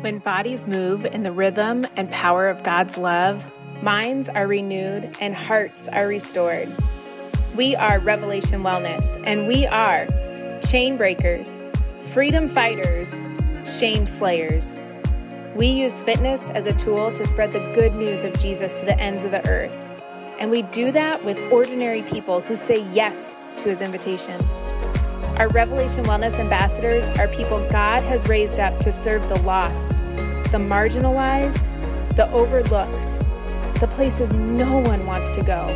[0.00, 3.44] When bodies move in the rhythm and power of God's love,
[3.82, 6.70] minds are renewed and hearts are restored.
[7.54, 10.06] We are Revelation Wellness, and we are
[10.62, 11.52] chain breakers,
[12.14, 13.10] freedom fighters,
[13.66, 14.72] shame slayers.
[15.54, 18.98] We use fitness as a tool to spread the good news of Jesus to the
[18.98, 19.76] ends of the earth.
[20.38, 24.40] And we do that with ordinary people who say yes to his invitation.
[25.40, 29.96] Our Revelation Wellness ambassadors are people God has raised up to serve the lost,
[30.52, 31.64] the marginalized,
[32.14, 33.20] the overlooked,
[33.80, 35.66] the places no one wants to go,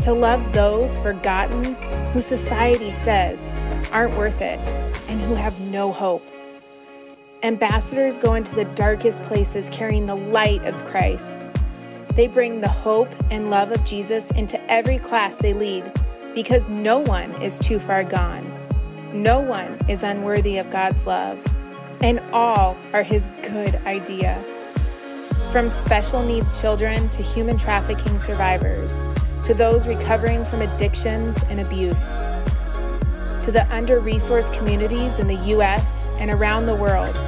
[0.00, 1.74] to love those forgotten
[2.14, 3.50] who society says
[3.92, 4.58] aren't worth it
[5.06, 6.24] and who have no hope.
[7.42, 11.46] Ambassadors go into the darkest places carrying the light of Christ.
[12.14, 15.92] They bring the hope and love of Jesus into every class they lead
[16.34, 18.57] because no one is too far gone.
[19.12, 21.38] No one is unworthy of God's love,
[22.02, 24.42] and all are His good idea.
[25.50, 29.02] From special needs children to human trafficking survivors,
[29.44, 32.18] to those recovering from addictions and abuse,
[33.40, 36.04] to the under resourced communities in the U.S.
[36.18, 37.18] and around the world,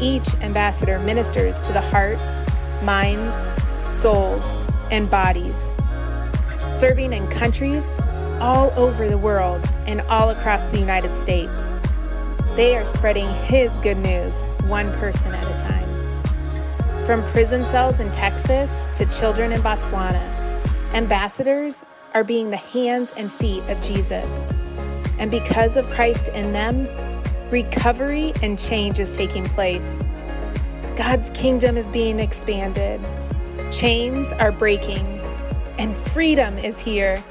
[0.00, 2.44] each ambassador ministers to the hearts,
[2.82, 3.36] minds,
[3.88, 4.56] souls,
[4.90, 5.70] and bodies.
[6.76, 7.88] Serving in countries
[8.40, 11.74] all over the world and all across the United States.
[12.56, 17.06] They are spreading His good news one person at a time.
[17.06, 20.22] From prison cells in Texas to children in Botswana,
[20.92, 24.48] ambassadors are being the hands and feet of Jesus.
[25.18, 26.86] And because of Christ in them,
[27.50, 30.04] recovery and change is taking place.
[30.96, 33.00] God's kingdom is being expanded,
[33.70, 35.06] chains are breaking,
[35.78, 37.22] and freedom is here.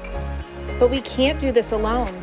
[0.78, 2.14] But we can't do this alone.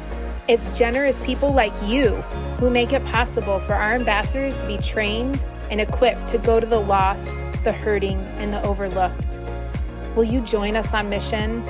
[0.47, 2.15] It's generous people like you
[2.59, 6.65] who make it possible for our ambassadors to be trained and equipped to go to
[6.65, 9.39] the lost, the hurting, and the overlooked.
[10.15, 11.63] Will you join us on mission?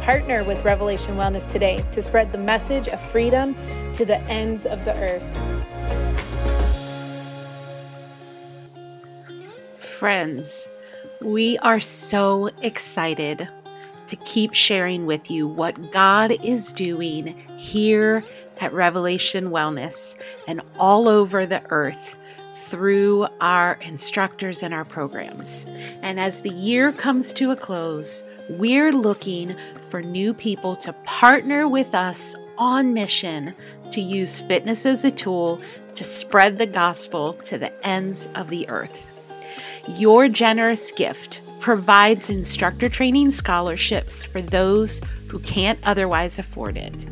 [0.00, 3.54] Partner with Revelation Wellness today to spread the message of freedom
[3.92, 5.22] to the ends of the earth.
[9.76, 10.68] Friends,
[11.20, 13.48] we are so excited
[14.08, 18.24] to keep sharing with you what God is doing here
[18.60, 22.16] at Revelation Wellness and all over the earth
[22.66, 25.64] through our instructors and our programs.
[26.02, 29.56] And as the year comes to a close, we're looking
[29.90, 33.54] for new people to partner with us on mission
[33.92, 35.60] to use fitness as a tool
[35.94, 39.10] to spread the gospel to the ends of the earth.
[39.96, 47.06] Your generous gift provides instructor training scholarships for those who can't otherwise afford it.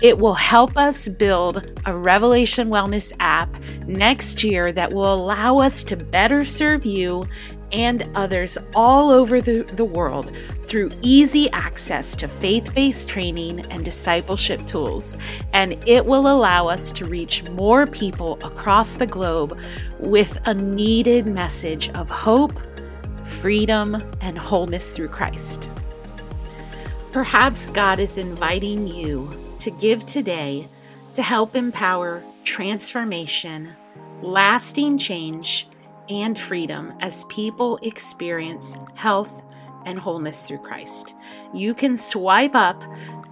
[0.00, 3.50] It will help us build a Revelation Wellness app
[3.86, 7.24] next year that will allow us to better serve you
[7.72, 10.30] and others all over the, the world
[10.66, 15.16] through easy access to faith based training and discipleship tools.
[15.52, 19.58] And it will allow us to reach more people across the globe
[19.98, 22.52] with a needed message of hope
[23.46, 25.70] freedom, and wholeness through Christ.
[27.12, 29.30] Perhaps God is inviting you
[29.60, 30.66] to give today
[31.14, 33.70] to help empower transformation,
[34.20, 35.68] lasting change,
[36.08, 39.44] and freedom as people experience health
[39.84, 41.14] and wholeness through Christ.
[41.54, 42.82] You can swipe up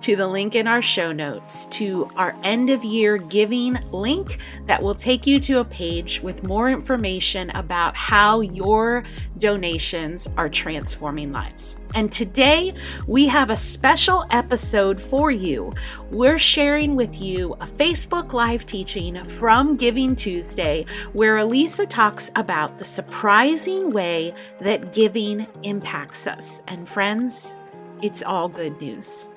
[0.05, 4.83] to the link in our show notes to our end of year giving link that
[4.83, 9.03] will take you to a page with more information about how your
[9.39, 11.79] donations are transforming lives.
[11.95, 12.75] And today
[13.07, 15.73] we have a special episode for you.
[16.11, 20.85] We're sharing with you a Facebook Live teaching from Giving Tuesday
[21.15, 26.61] where Alisa talks about the surprising way that giving impacts us.
[26.69, 27.57] And friends,
[28.03, 29.31] it's all good news.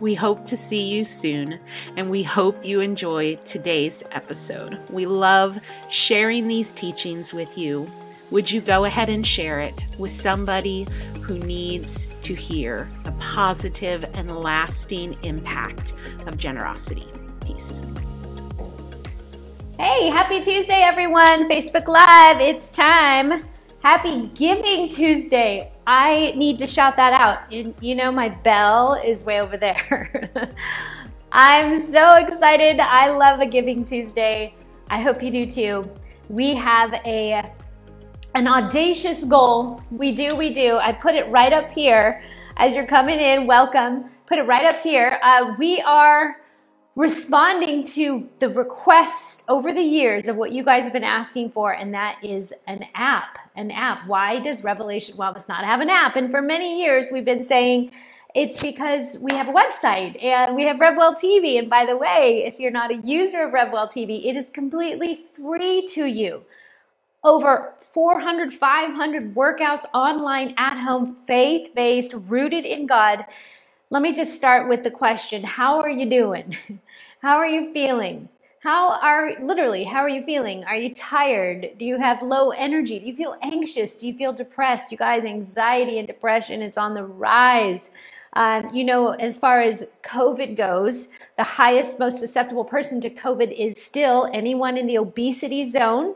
[0.00, 1.60] We hope to see you soon,
[1.94, 4.80] and we hope you enjoy today's episode.
[4.88, 7.86] We love sharing these teachings with you.
[8.30, 10.86] Would you go ahead and share it with somebody
[11.20, 15.92] who needs to hear the positive and lasting impact
[16.26, 17.06] of generosity?
[17.44, 17.82] Peace.
[19.78, 21.46] Hey, happy Tuesday, everyone.
[21.50, 23.44] Facebook Live, it's time.
[23.82, 25.69] Happy Giving Tuesday.
[25.86, 27.52] I need to shout that out.
[27.82, 30.30] You know, my bell is way over there.
[31.32, 32.80] I'm so excited.
[32.80, 34.54] I love a Giving Tuesday.
[34.90, 35.90] I hope you do too.
[36.28, 37.52] We have a
[38.34, 39.82] an audacious goal.
[39.90, 40.76] We do, we do.
[40.76, 42.22] I put it right up here
[42.56, 43.46] as you're coming in.
[43.46, 44.10] Welcome.
[44.26, 45.18] Put it right up here.
[45.22, 46.36] Uh, we are
[46.94, 51.72] responding to the requests over the years of what you guys have been asking for,
[51.72, 53.49] and that is an app.
[53.60, 54.06] An app.
[54.06, 56.16] Why does Revelation Wellness not have an app?
[56.16, 57.90] And for many years, we've been saying
[58.34, 61.58] it's because we have a website and we have RevWell TV.
[61.58, 65.26] And by the way, if you're not a user of RevWell TV, it is completely
[65.36, 66.40] free to you.
[67.22, 73.26] Over 400, 500 workouts online at home, faith based, rooted in God.
[73.90, 76.56] Let me just start with the question How are you doing?
[77.20, 78.30] How are you feeling?
[78.60, 80.64] How are literally, how are you feeling?
[80.64, 81.70] Are you tired?
[81.78, 82.98] Do you have low energy?
[82.98, 83.96] Do you feel anxious?
[83.96, 84.92] Do you feel depressed?
[84.92, 87.88] You guys, anxiety and depression, it's on the rise.
[88.34, 91.08] Um, you know, as far as COVID goes,
[91.38, 96.14] the highest, most susceptible person to COVID is still anyone in the obesity zone.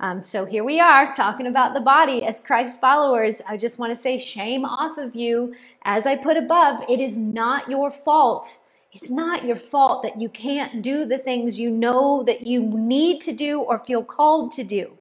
[0.00, 3.40] Um, so here we are talking about the body as Christ followers.
[3.48, 5.54] I just want to say, shame off of you.
[5.84, 8.58] As I put above, it is not your fault.
[8.94, 13.20] It's not your fault that you can't do the things you know that you need
[13.22, 14.98] to do or feel called to do.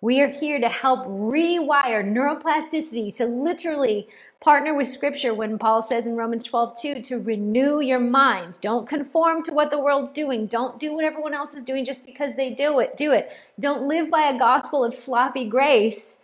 [0.00, 4.08] We are here to help rewire neuroplasticity to literally
[4.40, 8.56] partner with scripture when Paul says in Romans 12, 2, to renew your minds.
[8.56, 10.46] Don't conform to what the world's doing.
[10.46, 12.96] Don't do what everyone else is doing just because they do it.
[12.96, 13.30] Do it.
[13.60, 16.20] Don't live by a gospel of sloppy grace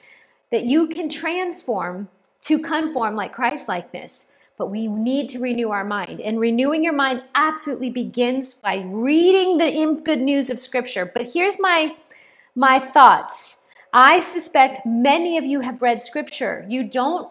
[0.51, 2.09] that you can transform
[2.45, 4.25] to conform like Christ likeness.
[4.59, 6.21] But we need to renew our mind.
[6.21, 11.05] And renewing your mind absolutely begins by reading the good news of scripture.
[11.05, 11.97] But here's my
[12.55, 13.61] my thoughts.
[13.93, 16.67] I suspect many of you have read scripture.
[16.69, 17.29] You don't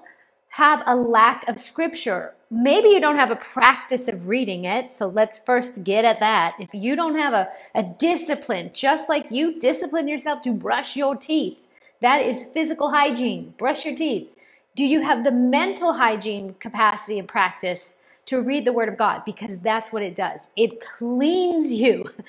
[0.50, 2.34] have a lack of scripture.
[2.50, 6.56] Maybe you don't have a practice of reading it, so let's first get at that.
[6.60, 11.16] If you don't have a, a discipline, just like you discipline yourself to brush your
[11.16, 11.58] teeth,
[12.02, 13.56] that is physical hygiene.
[13.58, 14.30] Brush your teeth.
[14.76, 19.24] Do you have the mental hygiene capacity and practice to read the Word of God?
[19.26, 20.50] Because that's what it does.
[20.58, 22.10] It cleans you.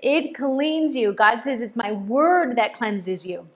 [0.00, 1.12] It cleans you.
[1.12, 3.48] God says it's my Word that cleanses you.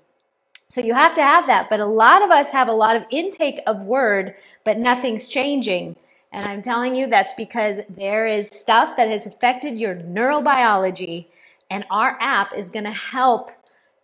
[0.72, 1.68] So you have to have that.
[1.68, 4.34] But a lot of us have a lot of intake of word,
[4.64, 5.96] but nothing's changing.
[6.32, 11.26] And I'm telling you that's because there is stuff that has affected your neurobiology,
[11.70, 13.50] and our app is going to help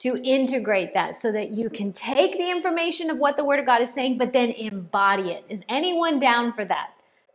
[0.00, 3.66] to integrate that so that you can take the information of what the Word of
[3.66, 5.44] God is saying, but then embody it.
[5.48, 6.90] Is anyone down for that?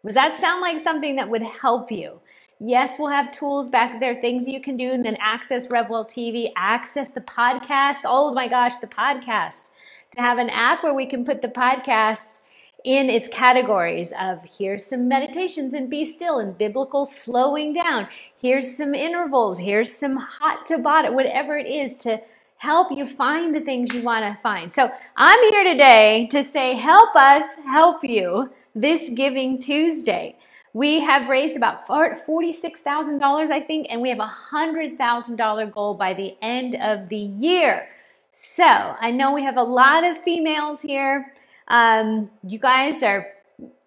[0.05, 2.19] Does that sound like something that would help you?
[2.59, 6.51] Yes, we'll have tools back there, things you can do, and then access RevWell TV,
[6.55, 7.99] access the podcast.
[8.05, 9.71] Oh my gosh, the podcast.
[10.15, 12.39] To have an app where we can put the podcast
[12.85, 18.07] in its categories of here's some meditations and be still and biblical slowing down.
[18.37, 19.59] Here's some intervals.
[19.59, 22.21] Here's some hot to bottom, whatever it is to
[22.63, 24.71] help you find the things you want to find.
[24.71, 30.37] So I'm here today to say, help us help you this Giving Tuesday.
[30.71, 36.35] We have raised about $46,000, I think, and we have a $100,000 goal by the
[36.41, 37.89] end of the year.
[38.31, 41.33] So I know we have a lot of females here.
[41.67, 43.27] Um, you guys are,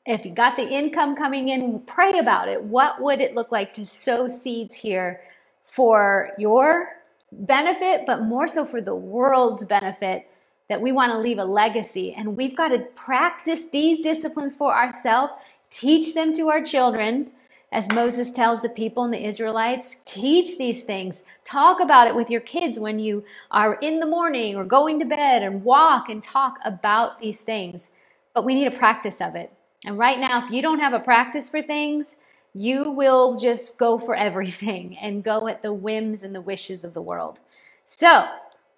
[0.04, 2.62] if you got the income coming in, pray about it.
[2.62, 5.22] What would it look like to sow seeds here
[5.64, 6.90] for your
[7.36, 10.28] benefit, but more so for the world's benefit?
[10.68, 14.74] That we want to leave a legacy, and we've got to practice these disciplines for
[14.74, 15.32] ourselves
[15.70, 17.30] Teach them to our children,
[17.72, 19.98] as Moses tells the people and the Israelites.
[20.06, 21.24] Teach these things.
[21.44, 25.04] Talk about it with your kids when you are in the morning or going to
[25.04, 27.90] bed and walk and talk about these things.
[28.34, 29.52] But we need a practice of it.
[29.84, 32.16] And right now, if you don't have a practice for things,
[32.56, 36.94] you will just go for everything and go at the whims and the wishes of
[36.94, 37.40] the world.
[37.86, 38.26] So,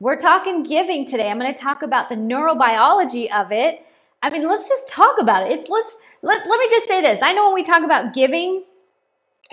[0.00, 1.30] we're talking giving today.
[1.30, 3.82] I'm going to talk about the neurobiology of it.
[4.22, 5.52] I mean, let's just talk about it.
[5.58, 7.20] It's let's let, let me just say this.
[7.22, 8.64] I know when we talk about giving,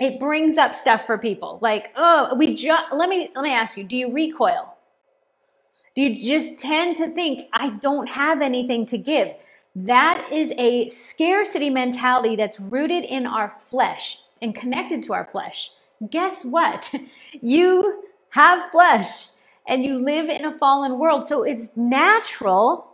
[0.00, 1.58] it brings up stuff for people.
[1.62, 4.74] Like, oh, we just let me let me ask you, do you recoil?
[5.94, 9.28] Do you just tend to think, I don't have anything to give?
[9.76, 15.72] That is a scarcity mentality that's rooted in our flesh and connected to our flesh.
[16.10, 16.94] Guess what?
[17.42, 19.28] You have flesh
[19.68, 21.26] and you live in a fallen world.
[21.26, 22.88] So it's natural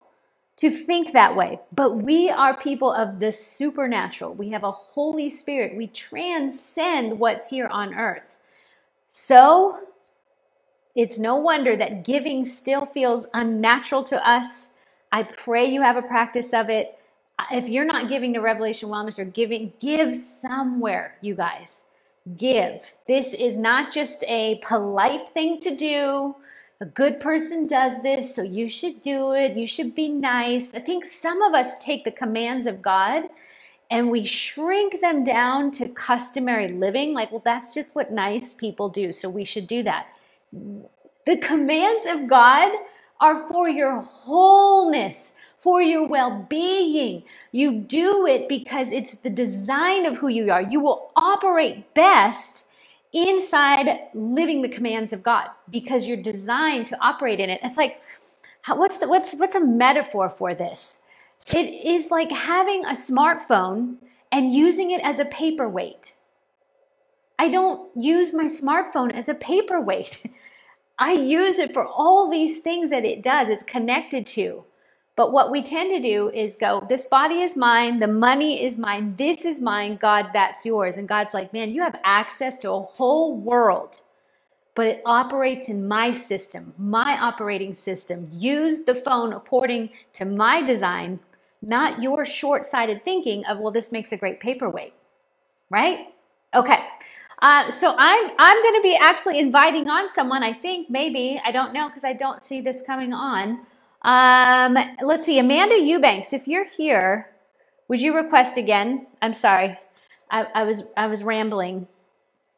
[0.59, 1.61] to think that way.
[1.75, 4.35] But we are people of the supernatural.
[4.35, 5.77] We have a Holy Spirit.
[5.77, 8.39] We transcend what's here on earth.
[9.09, 9.81] So
[10.95, 14.71] it's no wonder that giving still feels unnatural to us.
[15.13, 16.99] I pray you have a practice of it.
[17.51, 21.85] If you're not giving to Revelation Wellness or giving, give somewhere, you guys.
[22.37, 22.81] Give.
[23.09, 26.37] This is not just a polite thing to do
[26.83, 29.57] a good person does this, so you should do it.
[29.57, 30.75] You should be nice.
[30.75, 33.29] I think some of us take the commands of God
[33.89, 38.89] and we shrink them down to customary living, like, well, that's just what nice people
[38.89, 40.09] do, so we should do that.
[41.25, 42.73] The commands of God
[43.21, 47.25] are for your wholeness, for your well being.
[47.53, 50.63] You do it because it's the design of who you are.
[50.63, 52.67] You will operate best
[53.15, 57.61] inside living the commands of God because you're designed to operate in it.
[57.65, 58.03] It's like,
[58.69, 61.03] what's the, what's what's a metaphor for this?
[61.55, 63.97] It is like having a smartphone
[64.33, 66.15] and using it as a paperweight.
[67.39, 70.27] I don't use my smartphone as a paperweight.
[70.99, 74.65] I use it for all these things that it does, it's connected to.
[75.15, 78.79] But what we tend to do is go, this body is mine, the money is
[78.79, 80.97] mine, this is mine, God, that's yours.
[80.97, 84.01] And God's like, man, you have access to a whole world,
[84.75, 88.31] but it operates in my system, my operating system.
[88.33, 91.21] Use the phone according to my design,
[91.61, 94.95] not your short sighted thinking of, well, this makes a great paperweight,
[95.69, 96.07] right?
[96.55, 96.79] Okay.
[97.43, 100.43] Uh, so I'm I'm going to be actually inviting on someone.
[100.45, 103.67] I think maybe I don't know because I don't see this coming on.
[104.03, 107.31] Um, let's see, Amanda Eubanks, if you're here,
[107.89, 109.07] would you request again?
[109.21, 109.79] I'm sorry,
[110.31, 111.87] I, I was I was rambling.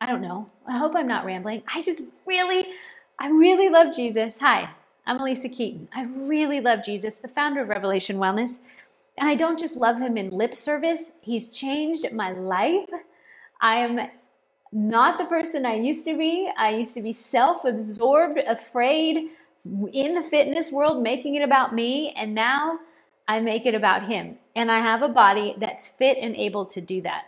[0.01, 0.51] I don't know.
[0.67, 1.63] I hope I'm not rambling.
[1.73, 2.67] I just really,
[3.19, 4.39] I really love Jesus.
[4.39, 4.71] Hi,
[5.07, 5.89] I'm Alisa Keeton.
[5.95, 8.61] I really love Jesus, the founder of Revelation Wellness.
[9.19, 12.89] And I don't just love him in lip service, he's changed my life.
[13.61, 14.09] I am
[14.73, 16.51] not the person I used to be.
[16.57, 19.31] I used to be self absorbed, afraid
[19.65, 22.15] in the fitness world, making it about me.
[22.17, 22.81] And now
[23.29, 24.39] I make it about him.
[24.57, 27.25] And I have a body that's fit and able to do that.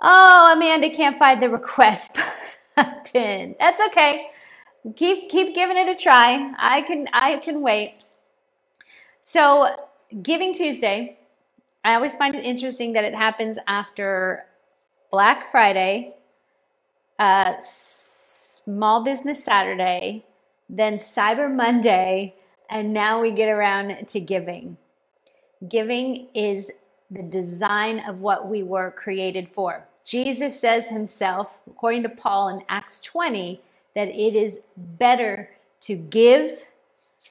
[0.00, 2.12] Oh, Amanda can't find the request
[2.76, 3.56] button.
[3.58, 4.26] That's okay.
[4.96, 6.52] Keep keep giving it a try.
[6.58, 8.04] I can I can wait.
[9.22, 9.74] So,
[10.22, 11.18] Giving Tuesday,
[11.84, 14.44] I always find it interesting that it happens after
[15.10, 16.14] Black Friday,
[17.18, 20.24] uh, Small Business Saturday,
[20.68, 22.34] then Cyber Monday,
[22.70, 24.76] and now we get around to giving.
[25.68, 26.70] Giving is
[27.10, 29.86] the design of what we were created for.
[30.04, 33.60] Jesus says himself, according to Paul in Acts 20,
[33.94, 35.50] that it is better
[35.82, 36.58] to give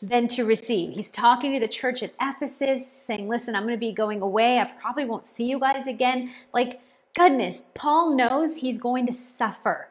[0.01, 0.93] than to receive.
[0.93, 4.59] He's talking to the church at Ephesus, saying, Listen, I'm going to be going away.
[4.59, 6.31] I probably won't see you guys again.
[6.53, 6.81] Like,
[7.15, 9.87] goodness, Paul knows he's going to suffer.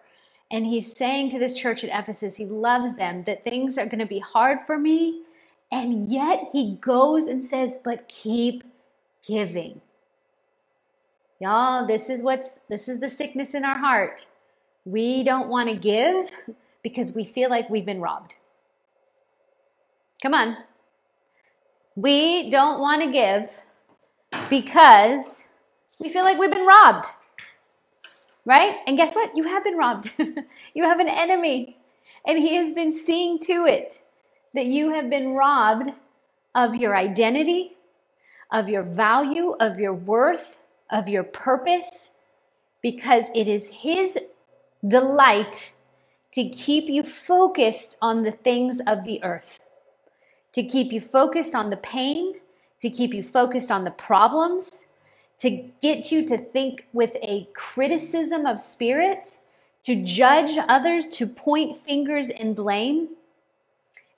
[0.53, 4.01] And he's saying to this church at Ephesus, he loves them, that things are going
[4.01, 5.23] to be hard for me.
[5.73, 8.63] And yet he goes and says, but keep
[9.27, 9.81] giving.
[11.41, 14.27] Y'all, this is what's this is the sickness in our heart.
[14.85, 16.31] We don't want to give
[16.83, 18.37] because we feel like we've been robbed.
[20.23, 20.57] Come on.
[21.97, 23.51] We don't want to give
[24.49, 25.45] because
[25.99, 27.07] we feel like we've been robbed.
[28.45, 28.77] Right?
[28.87, 29.37] And guess what?
[29.37, 30.13] You have been robbed.
[30.75, 31.79] you have an enemy,
[32.27, 34.01] and he has been seeing to it
[34.55, 35.91] that you have been robbed
[36.55, 37.73] of your identity,
[38.51, 40.59] of your value, of your worth,
[40.91, 42.13] of your purpose,
[42.83, 44.19] because it is his
[44.87, 45.73] delight
[46.35, 49.61] to keep you focused on the things of the earth,
[50.53, 52.35] to keep you focused on the pain,
[52.81, 54.85] to keep you focused on the problems,
[55.43, 55.51] to
[55.83, 59.37] get you to think with a criticism of spirit,
[59.83, 63.09] to judge others, to point fingers and blame.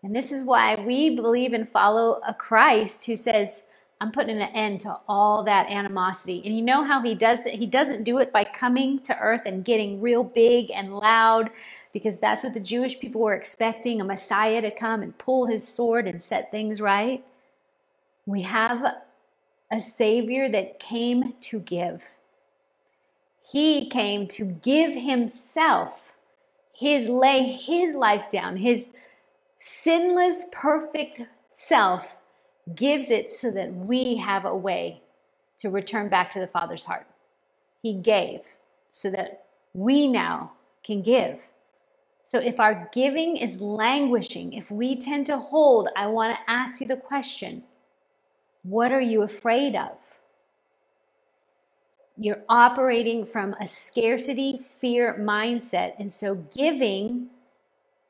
[0.02, 3.62] And this is why we believe and follow a Christ who says,
[4.02, 6.42] I'm putting an end to all that animosity.
[6.44, 7.54] And you know how he does it?
[7.54, 11.48] He doesn't do it by coming to earth and getting real big and loud,
[11.94, 15.66] because that's what the Jewish people were expecting a Messiah to come and pull his
[15.66, 17.24] sword and set things right.
[18.26, 18.96] We have
[19.72, 22.02] a Savior that came to give.
[23.50, 26.12] He came to give Himself,
[26.72, 28.88] His lay His life down, His
[29.58, 32.16] sinless, perfect self
[32.74, 35.02] gives it so that we have a way
[35.58, 37.06] to return back to the Father's heart.
[37.82, 38.40] He gave
[38.90, 39.44] so that
[39.74, 40.52] we now
[40.84, 41.40] can give.
[42.24, 46.80] So if our giving is languishing, if we tend to hold, I want to ask
[46.80, 47.64] you the question
[48.64, 49.92] what are you afraid of?
[52.18, 55.94] You're operating from a scarcity fear mindset.
[55.98, 57.28] And so giving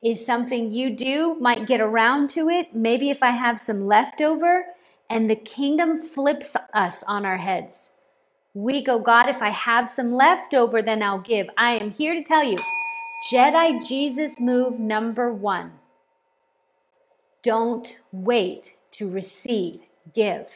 [0.03, 2.75] is something you do, might get around to it.
[2.75, 4.65] Maybe if I have some leftover,
[5.09, 7.91] and the kingdom flips us on our heads.
[8.53, 11.49] We go, God, if I have some leftover, then I'll give.
[11.57, 12.57] I am here to tell you
[13.31, 15.73] Jedi Jesus move number one.
[17.43, 19.81] Don't wait to receive
[20.13, 20.47] give.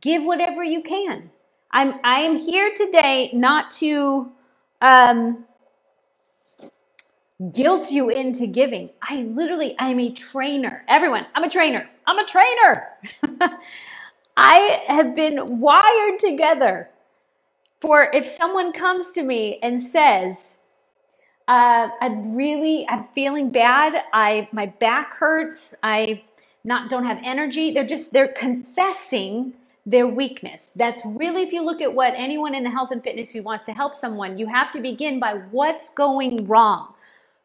[0.00, 1.30] Give whatever you can.
[1.70, 4.30] I'm I am here today not to
[4.80, 5.44] um,
[7.52, 8.90] guilt you into giving.
[9.02, 10.84] I literally I'm a trainer.
[10.88, 11.88] Everyone, I'm a trainer.
[12.06, 12.88] I'm a trainer.
[14.36, 16.90] I have been wired together
[17.80, 20.56] for if someone comes to me and says,
[21.48, 24.02] uh, I'm really, I'm feeling bad.
[24.12, 25.74] I, my back hurts.
[25.82, 26.24] I
[26.68, 27.72] not don't have energy.
[27.72, 29.54] They're just, they're confessing
[29.86, 30.70] their weakness.
[30.76, 33.64] That's really, if you look at what anyone in the health and fitness who wants
[33.64, 36.94] to help someone, you have to begin by what's going wrong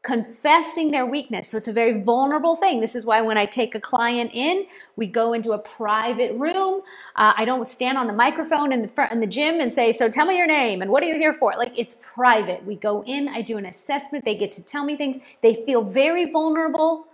[0.03, 1.47] confessing their weakness.
[1.47, 2.81] So it's a very vulnerable thing.
[2.81, 4.65] This is why when I take a client in,
[4.97, 6.81] we go into a private room.
[7.15, 9.93] Uh, I don't stand on the microphone in the front in the gym and say,
[9.93, 12.65] "So tell me your name and what are you here for?" Like it's private.
[12.65, 13.29] We go in.
[13.29, 14.25] I do an assessment.
[14.25, 15.23] They get to tell me things.
[15.41, 17.07] They feel very vulnerable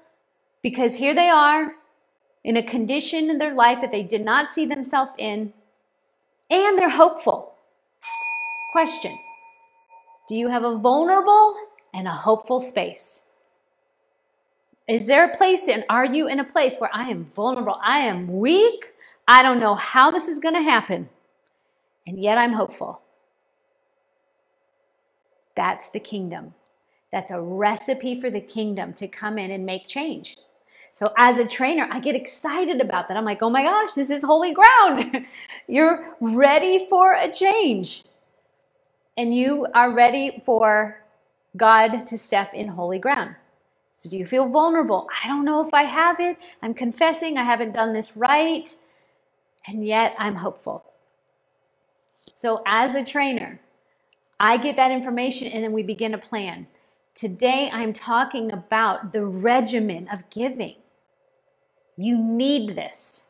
[0.63, 1.75] because here they are
[2.43, 5.53] in a condition in their life that they did not see themselves in,
[6.49, 7.53] and they're hopeful.
[8.71, 9.17] Question:
[10.27, 11.55] Do you have a vulnerable
[11.93, 13.21] and a hopeful space.
[14.87, 17.79] Is there a place and are you in a place where I am vulnerable?
[17.83, 18.93] I am weak.
[19.27, 21.09] I don't know how this is going to happen.
[22.07, 23.01] And yet I'm hopeful.
[25.55, 26.55] That's the kingdom.
[27.11, 30.37] That's a recipe for the kingdom to come in and make change.
[30.93, 33.17] So, as a trainer, I get excited about that.
[33.17, 35.25] I'm like, oh my gosh, this is holy ground.
[35.67, 38.03] You're ready for a change.
[39.17, 41.03] And you are ready for
[41.57, 43.35] God to step in holy ground.
[43.93, 45.07] So, do you feel vulnerable?
[45.23, 46.37] I don't know if I have it.
[46.61, 48.73] I'm confessing I haven't done this right,
[49.67, 50.85] and yet I'm hopeful.
[52.33, 53.59] So, as a trainer,
[54.39, 56.67] I get that information and then we begin a plan.
[57.15, 60.75] Today, I'm talking about the regimen of giving.
[61.97, 63.23] You need this.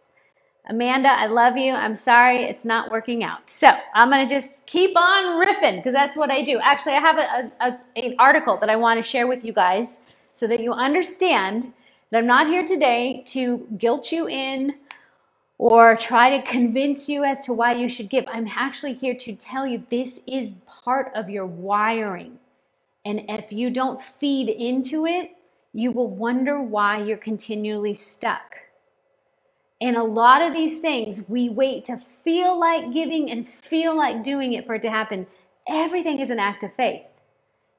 [0.68, 1.74] Amanda, I love you.
[1.74, 3.50] I'm sorry it's not working out.
[3.50, 6.60] So I'm going to just keep on riffing because that's what I do.
[6.64, 9.54] Actually, I have a, a, a, an article that I want to share with you
[9.54, 10.00] guys
[10.34, 11.74] so that you understand
[12.12, 14.76] that I'm not here today to guilt you in
[15.60, 18.26] or try to convince you as to why you should give.
[18.32, 22.40] I'm actually here to tell you this is part of your wiring.
[23.06, 25.32] And if you don't feed into it,
[25.74, 28.58] you will wonder why you're continually stuck.
[29.82, 34.24] And a lot of these things, we wait to feel like giving and feel like
[34.24, 35.28] doing it for it to happen.
[35.68, 37.04] Everything is an act of faith.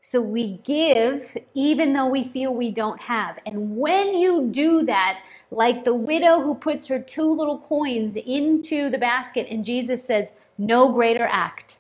[0.03, 3.39] So we give even though we feel we don't have.
[3.47, 8.91] And when you do that, like the widow who puts her two little coins into
[8.91, 11.79] the basket, and Jesus says, No greater act.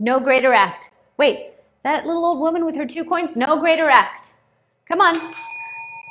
[0.00, 0.90] No greater act.
[1.18, 1.52] Wait,
[1.86, 3.36] that little old woman with her two coins?
[3.36, 4.30] No greater act.
[4.88, 5.14] Come on.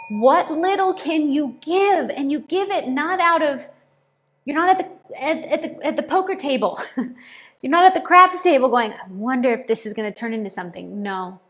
[0.10, 2.10] What little can you give?
[2.10, 3.62] And you give it not out of,
[4.46, 6.80] you're not at the, at, at the, at the poker table.
[7.62, 10.34] you're not at the craps table going, I wonder if this is going to turn
[10.34, 11.04] into something.
[11.04, 11.42] No.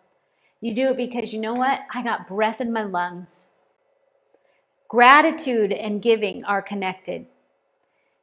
[0.59, 1.81] You do it because you know what?
[1.93, 3.45] I got breath in my lungs.
[4.87, 7.27] Gratitude and giving are connected.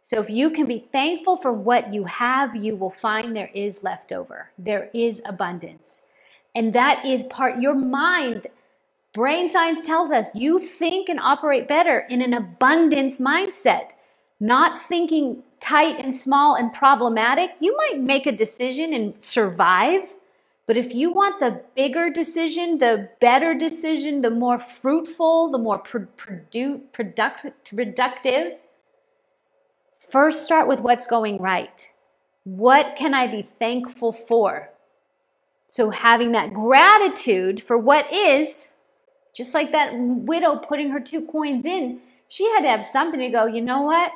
[0.03, 3.85] So if you can be thankful for what you have, you will find there is
[3.85, 4.51] leftover.
[4.59, 6.07] There is abundance.
[6.55, 8.47] And that is part, your mind
[9.15, 13.91] Brain science tells us you think and operate better in an abundance mindset,
[14.41, 17.51] not thinking tight and small and problematic.
[17.61, 20.15] You might make a decision and survive,
[20.67, 25.83] but if you want the bigger decision, the better decision, the more fruitful, the more
[25.83, 28.55] produ- product- productive,
[30.13, 31.89] first start with what's going right.
[32.45, 34.69] What can I be thankful for?
[35.69, 38.69] So, having that gratitude for what is
[39.35, 43.31] just like that widow putting her two coins in, she had to have something to
[43.31, 44.13] go, you know what?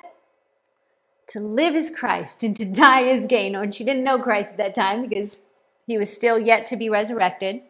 [1.28, 3.56] To live is Christ and to die is gain.
[3.56, 5.40] Oh, and she didn't know Christ at that time because
[5.87, 7.62] he was still yet to be resurrected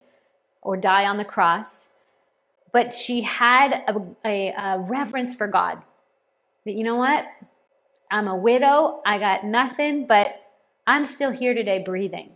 [0.63, 1.91] or die on the cross.
[2.73, 5.81] But she had a, a, a reverence for God.
[6.65, 7.27] That, you know what?
[8.11, 9.03] I'm a widow.
[9.07, 10.29] I got nothing, but
[10.87, 12.33] I'm still here today breathing.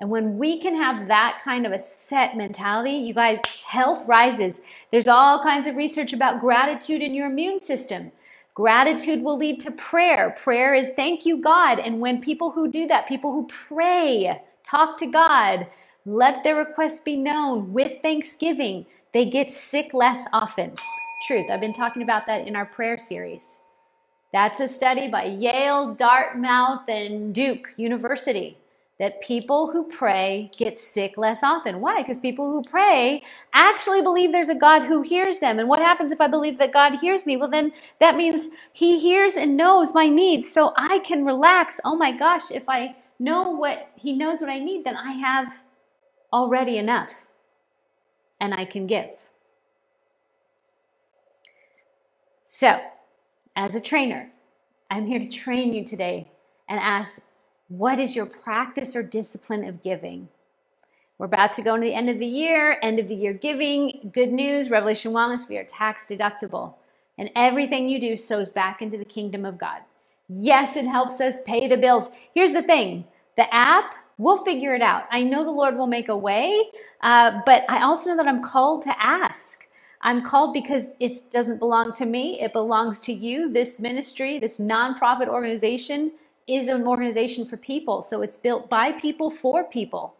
[0.00, 4.60] And when we can have that kind of a set mentality, you guys, health rises.
[4.92, 8.12] There's all kinds of research about gratitude in your immune system.
[8.54, 10.36] Gratitude will lead to prayer.
[10.42, 11.80] Prayer is thank you, God.
[11.80, 15.68] And when people who do that, people who pray, talk to God,
[16.06, 20.74] let their requests be known with thanksgiving, they get sick less often.
[21.26, 21.50] Truth.
[21.50, 23.58] I've been talking about that in our prayer series.
[24.32, 28.58] That's a study by Yale, Dartmouth, and Duke University.
[28.98, 31.80] that people who pray get sick less often.
[31.80, 32.02] Why?
[32.02, 33.22] Because people who pray
[33.54, 35.58] actually believe there's a God who hears them.
[35.58, 37.36] And what happens if I believe that God hears me?
[37.36, 41.80] Well, then that means He hears and knows my needs, so I can relax.
[41.84, 45.46] Oh my gosh, if I know what He knows what I need, then I have
[46.32, 47.10] already enough
[48.40, 49.10] and I can give.
[52.44, 52.80] So,
[53.58, 54.30] as a trainer,
[54.88, 56.28] I'm here to train you today
[56.68, 57.20] and ask
[57.68, 60.28] what is your practice or discipline of giving?
[61.18, 64.12] We're about to go into the end of the year, end of the year giving.
[64.14, 66.74] Good news, Revelation Wellness, we are tax deductible.
[67.18, 69.80] And everything you do sows back into the kingdom of God.
[70.28, 72.10] Yes, it helps us pay the bills.
[72.34, 73.86] Here's the thing the app,
[74.18, 75.04] we'll figure it out.
[75.10, 76.64] I know the Lord will make a way,
[77.02, 79.66] uh, but I also know that I'm called to ask.
[80.00, 83.52] I'm called because it doesn't belong to me, it belongs to you.
[83.52, 86.12] This ministry, this nonprofit organization,
[86.46, 88.02] is an organization for people.
[88.02, 90.14] So it's built by people for people.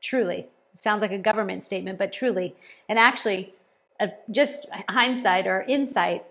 [0.00, 0.48] Truly.
[0.74, 2.54] It sounds like a government statement, but truly.
[2.88, 3.54] And actually,
[4.00, 6.24] uh, just hindsight or insight,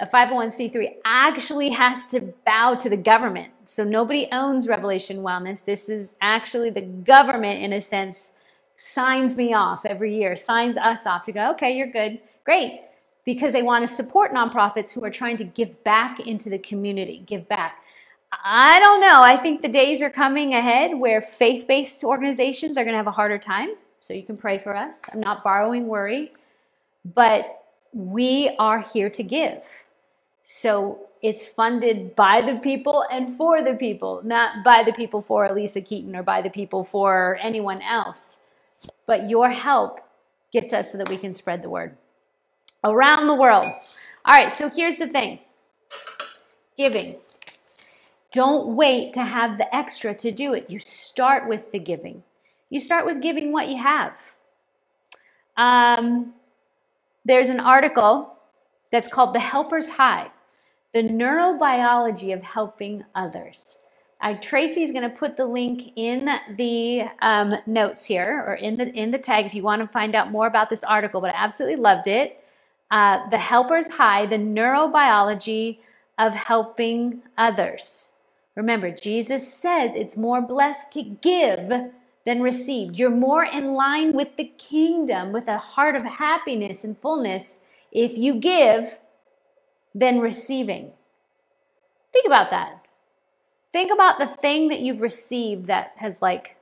[0.00, 3.52] a 501c3 actually has to bow to the government.
[3.66, 5.64] So nobody owns Revelation Wellness.
[5.64, 8.32] This is actually the government, in a sense,
[8.76, 12.82] signs me off every year, signs us off to go, okay, you're good, great.
[13.24, 17.22] Because they want to support nonprofits who are trying to give back into the community,
[17.24, 17.76] give back.
[18.32, 19.22] I don't know.
[19.22, 23.06] I think the days are coming ahead where faith based organizations are going to have
[23.06, 23.70] a harder time.
[24.00, 25.00] So you can pray for us.
[25.12, 26.32] I'm not borrowing worry,
[27.04, 29.62] but we are here to give.
[30.42, 35.48] So it's funded by the people and for the people, not by the people for
[35.48, 38.38] Alisa Keeton or by the people for anyone else.
[39.06, 40.00] But your help
[40.52, 41.96] gets us so that we can spread the word
[42.84, 43.64] around the world.
[44.24, 45.40] All right, so here's the thing
[46.76, 47.16] giving.
[48.32, 50.70] Don't wait to have the extra to do it.
[50.70, 52.22] You start with the giving.
[52.70, 54.14] You start with giving what you have.
[55.56, 56.32] Um,
[57.24, 58.34] there's an article
[58.90, 60.30] that's called The Helper's High
[60.94, 63.76] The Neurobiology of Helping Others.
[64.22, 68.86] Uh, Tracy's going to put the link in the um, notes here or in the
[68.94, 71.20] in the tag if you want to find out more about this article.
[71.20, 72.41] But I absolutely loved it.
[72.92, 75.78] Uh, the Helper's High: The Neurobiology
[76.18, 78.08] of Helping Others.
[78.54, 81.72] Remember, Jesus says it's more blessed to give
[82.26, 82.98] than received.
[82.98, 88.16] You're more in line with the kingdom, with a heart of happiness and fullness, if
[88.18, 88.98] you give
[89.94, 90.92] than receiving.
[92.12, 92.84] Think about that.
[93.72, 96.56] Think about the thing that you've received that has like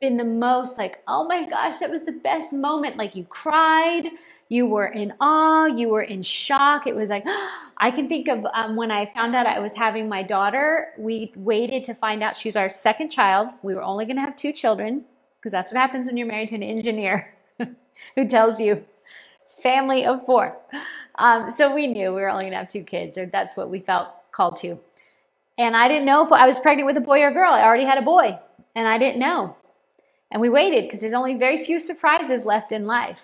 [0.00, 2.96] been the most like, oh my gosh, that was the best moment.
[2.96, 4.10] Like you cried,
[4.50, 6.86] you were in awe, you were in shock.
[6.86, 7.24] It was like,
[7.78, 11.32] I can think of um, when I found out I was having my daughter, we
[11.34, 13.48] waited to find out she was our second child.
[13.62, 15.06] We were only going to have two children
[15.38, 17.32] because that's what happens when you're married to an engineer
[18.16, 18.84] who tells you
[19.62, 20.58] family of four.
[21.14, 23.70] Um, so we knew we were only going to have two kids, or that's what
[23.70, 24.78] we felt called to.
[25.56, 27.52] And I didn't know if I was pregnant with a boy or a girl.
[27.52, 28.38] I already had a boy,
[28.74, 29.56] and I didn't know.
[30.30, 33.20] And we waited because there's only very few surprises left in life.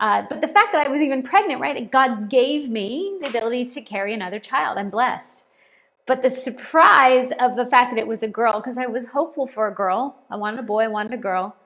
[0.00, 1.90] Uh, but the fact that I was even pregnant, right?
[1.90, 4.78] God gave me the ability to carry another child.
[4.78, 5.44] I'm blessed.
[6.06, 9.46] But the surprise of the fact that it was a girl, because I was hopeful
[9.46, 11.56] for a girl, I wanted a boy, I wanted a girl.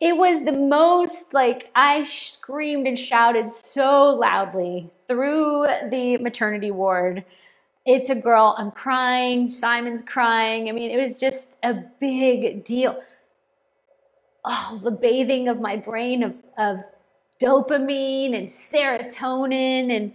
[0.00, 7.24] It was the most like I screamed and shouted so loudly through the maternity ward.
[7.86, 8.54] It's a girl.
[8.58, 9.50] I'm crying.
[9.50, 10.68] Simon's crying.
[10.68, 13.02] I mean, it was just a big deal.
[14.44, 16.78] Oh, the bathing of my brain of, of
[17.42, 20.12] dopamine and serotonin and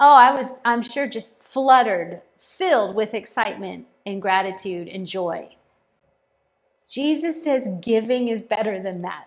[0.00, 5.48] oh i was i'm sure just fluttered filled with excitement and gratitude and joy.
[6.88, 9.26] Jesus says giving is better than that.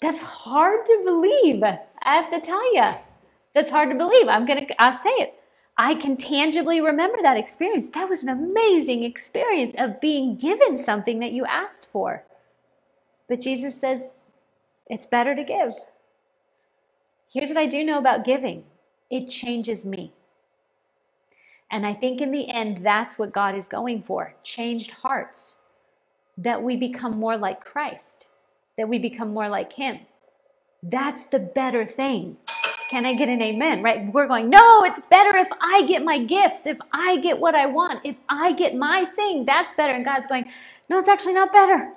[0.00, 1.62] That's hard to believe.
[1.62, 2.90] I have to tell you
[3.54, 4.28] that's hard to believe.
[4.28, 5.34] I'm gonna i'll say it.
[5.78, 7.88] I can tangibly remember that experience.
[7.90, 12.24] That was an amazing experience of being given something that you asked for.
[13.28, 14.08] But jesus says
[14.92, 15.72] it's better to give.
[17.32, 18.64] Here's what I do know about giving
[19.10, 20.12] it changes me.
[21.70, 25.60] And I think in the end, that's what God is going for changed hearts,
[26.36, 28.26] that we become more like Christ,
[28.76, 30.00] that we become more like Him.
[30.82, 32.36] That's the better thing.
[32.90, 33.82] Can I get an amen?
[33.82, 34.12] Right?
[34.12, 37.64] We're going, no, it's better if I get my gifts, if I get what I
[37.64, 39.94] want, if I get my thing, that's better.
[39.94, 40.44] And God's going,
[40.90, 41.94] no, it's actually not better.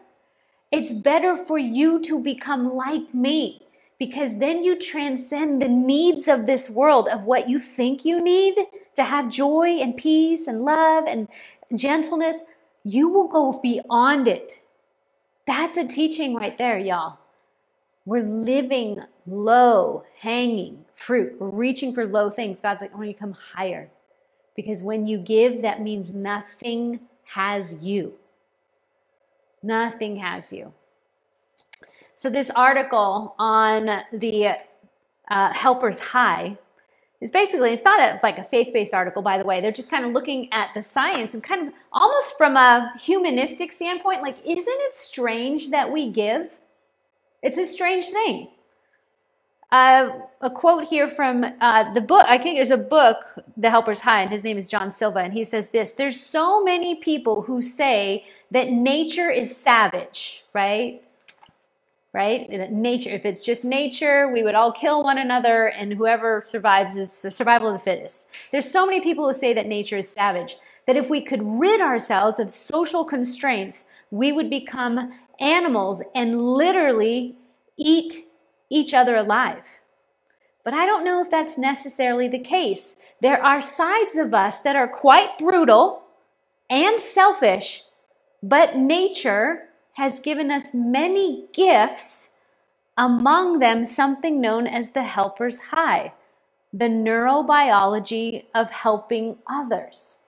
[0.75, 3.61] It's better for you to become like me
[3.97, 8.55] because then you transcend the needs of this world of what you think you need
[8.97, 11.29] to have joy and peace and love and
[11.73, 12.39] gentleness.
[12.83, 14.59] you will go beyond it.
[15.47, 17.19] That's a teaching right there, y'all.
[18.05, 21.37] We're living low hanging fruit.
[21.39, 22.59] We're reaching for low things.
[22.59, 23.91] God's like, I want you to come higher.
[24.57, 26.99] Because when you give, that means nothing
[27.35, 28.15] has you.
[29.65, 30.71] Nothing has you.
[32.15, 34.49] So, this article on the
[35.29, 36.57] uh, Helper's High
[37.19, 39.61] is basically, it's not a, like a faith based article, by the way.
[39.61, 43.73] They're just kind of looking at the science and kind of almost from a humanistic
[43.73, 46.51] standpoint like, isn't it strange that we give?
[47.41, 48.49] It's a strange thing.
[49.75, 52.25] Uh, a quote here from uh, the book.
[52.29, 53.17] I think there's a book,
[53.57, 56.63] The Helper's High, and his name is John Silva, and he says this There's so
[56.63, 61.03] many people who say that nature is savage, right?
[62.13, 62.71] Right?
[62.71, 67.11] Nature, if it's just nature, we would all kill one another, and whoever survives is
[67.11, 68.29] survival of the fittest.
[68.53, 70.55] There's so many people who say that nature is savage,
[70.87, 75.11] that if we could rid ourselves of social constraints, we would become
[75.41, 77.35] animals and literally
[77.75, 78.24] eat
[78.75, 79.63] each other alive.
[80.63, 82.97] But I don't know if that's necessarily the case.
[83.21, 86.03] There are sides of us that are quite brutal
[86.69, 87.83] and selfish,
[88.43, 92.31] but nature has given us many gifts,
[92.97, 96.13] among them something known as the helper's high,
[96.73, 100.19] the neurobiology of helping others.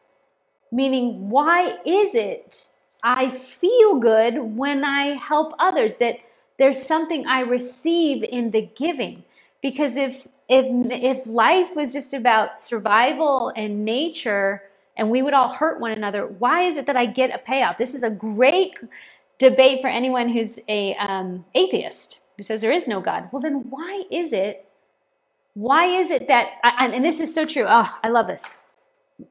[0.72, 2.68] Meaning, why is it
[3.04, 5.98] I feel good when I help others?
[5.98, 6.20] That
[6.58, 9.24] there's something I receive in the giving.
[9.62, 14.64] Because if if if life was just about survival and nature
[14.96, 17.78] and we would all hurt one another, why is it that I get a payoff?
[17.78, 18.76] This is a great
[19.40, 23.30] debate for anyone who's a um, atheist who says there is no God.
[23.32, 24.68] Well, then why is it?
[25.54, 26.48] Why is it that?
[26.64, 27.66] I, and this is so true.
[27.68, 28.46] Oh, I love this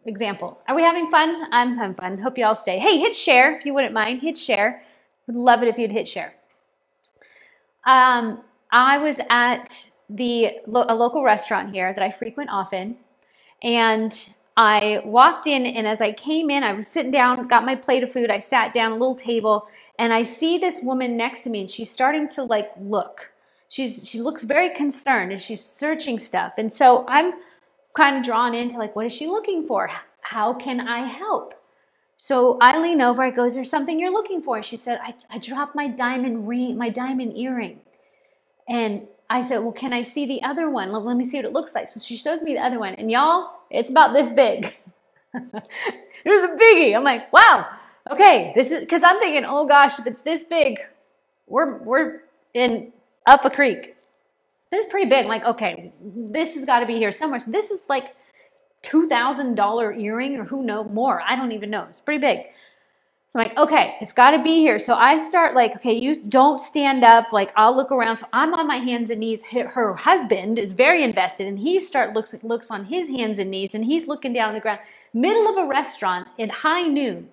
[0.06, 0.58] example.
[0.68, 1.44] Are we having fun?
[1.52, 2.18] I'm having fun.
[2.18, 2.78] Hope you all stay.
[2.78, 4.22] Hey, hit share if you wouldn't mind.
[4.22, 4.82] Hit share.
[5.26, 6.34] Would love it if you'd hit share.
[7.86, 12.96] Um, I was at the a local restaurant here that I frequent often,
[13.62, 17.76] and I walked in, and as I came in, I was sitting down, got my
[17.76, 18.30] plate of food.
[18.30, 19.68] I sat down, a little table,
[19.98, 23.32] and I see this woman next to me, and she's starting to like look.
[23.68, 26.54] She's she looks very concerned, and she's searching stuff.
[26.58, 27.34] And so I'm
[27.94, 29.90] kind of drawn into like, what is she looking for?
[30.20, 31.54] How can I help?
[32.26, 34.60] So I lean over, I go, Is there something you're looking for?
[34.60, 37.78] She said, I, I dropped my diamond ring, my diamond earring.
[38.68, 40.90] And I said, Well, can I see the other one?
[40.90, 41.88] Let, me see what it looks like.
[41.88, 42.94] So she shows me the other one.
[42.94, 44.74] And y'all, it's about this big.
[45.34, 45.44] it
[46.24, 46.96] was a biggie.
[46.96, 47.68] I'm like, wow,
[48.10, 50.78] okay, this is because I'm thinking, oh gosh, if it's this big,
[51.46, 52.22] we're we're
[52.54, 52.92] in
[53.24, 53.94] up a creek.
[54.72, 55.26] It's pretty big.
[55.26, 57.38] I'm like, okay, this has got to be here somewhere.
[57.38, 58.16] So this is like
[58.82, 61.22] $2,000 earring or who know more.
[61.22, 61.86] I don't even know.
[61.88, 62.46] It's pretty big.
[63.30, 64.78] So I'm like, okay, it's got to be here.
[64.78, 67.32] So I start like, okay, you don't stand up.
[67.32, 68.16] Like I'll look around.
[68.16, 69.44] So I'm on my hands and knees.
[69.44, 73.74] Her husband is very invested, and he start looks looks on his hands and knees,
[73.74, 74.80] and he's looking down on the ground,
[75.12, 77.28] middle of a restaurant at high noon.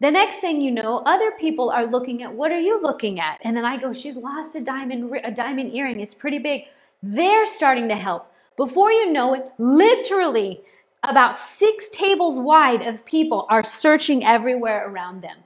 [0.00, 3.38] The next thing you know, other people are looking at what are you looking at?
[3.42, 6.00] And then I go, she's lost a diamond a diamond earring.
[6.00, 6.64] It's pretty big.
[7.02, 8.32] They're starting to help.
[8.58, 10.62] Before you know it, literally
[11.04, 15.38] about six tables wide of people are searching everywhere around them.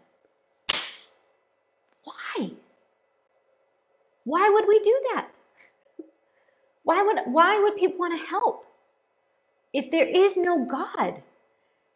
[2.05, 2.53] Why?
[4.25, 5.29] Why would we do that?
[6.85, 8.65] Why would, why would people want to help?
[9.75, 11.23] If there is no God,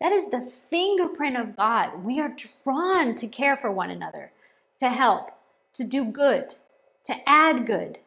[0.03, 2.05] that is the fingerprint of God.
[2.05, 4.33] We are drawn to care for one another,
[4.81, 5.31] to help,
[5.73, 6.57] to do good,
[7.05, 8.01] to add good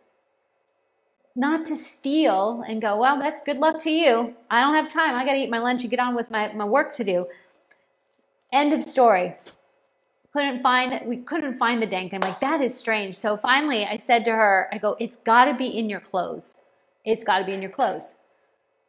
[1.35, 4.35] not to steal and go, well, that's good luck to you.
[4.49, 5.15] I don't have time.
[5.15, 7.27] I got to eat my lunch and get on with my, my work to do.
[8.51, 9.35] End of story.
[10.33, 12.23] Couldn't find, we couldn't find the dang thing.
[12.23, 13.15] I'm like, that is strange.
[13.15, 16.55] So finally I said to her, I go, it's got to be in your clothes.
[17.05, 18.15] It's got to be in your clothes.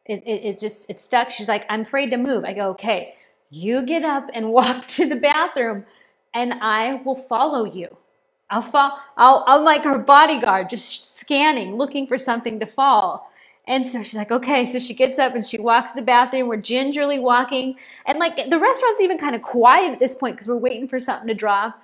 [0.05, 1.31] It, it, it just, it's stuck.
[1.31, 2.43] She's like, I'm afraid to move.
[2.43, 3.15] I go, okay,
[3.49, 5.85] you get up and walk to the bathroom
[6.33, 7.97] and I will follow you.
[8.51, 13.31] I'll fall, I'll, I'm like her bodyguard, just scanning, looking for something to fall.
[13.65, 14.65] And so she's like, okay.
[14.65, 16.47] So she gets up and she walks to the bathroom.
[16.47, 17.75] We're gingerly walking.
[18.05, 20.99] And like the restaurant's even kind of quiet at this point because we're waiting for
[20.99, 21.81] something to drop.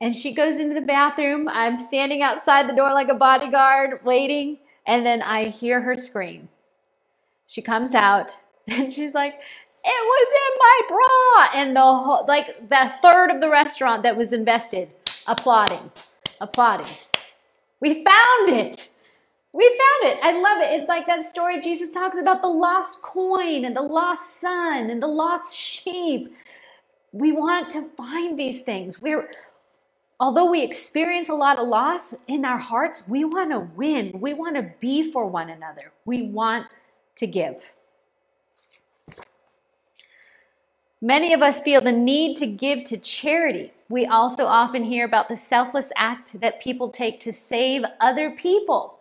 [0.00, 1.48] And she goes into the bathroom.
[1.48, 4.58] I'm standing outside the door like a bodyguard waiting.
[4.86, 6.48] And then I hear her scream.
[7.46, 9.34] She comes out and she's like,
[9.84, 11.60] it was in my bra.
[11.60, 14.90] And the whole, like the third of the restaurant that was invested
[15.26, 15.90] applauding,
[16.40, 16.86] applauding.
[17.80, 18.88] We found it.
[19.52, 20.20] We found it.
[20.22, 20.80] I love it.
[20.80, 25.02] It's like that story Jesus talks about the lost coin and the lost son and
[25.02, 26.34] the lost sheep.
[27.12, 29.02] We want to find these things.
[29.02, 29.30] We're
[30.20, 34.20] although we experience a lot of loss in our hearts, we want to win.
[34.20, 35.92] We want to be for one another.
[36.04, 36.66] We want
[37.16, 37.62] to give.
[41.02, 43.72] Many of us feel the need to give to charity.
[43.90, 49.00] We also often hear about the selfless act that people take to save other people.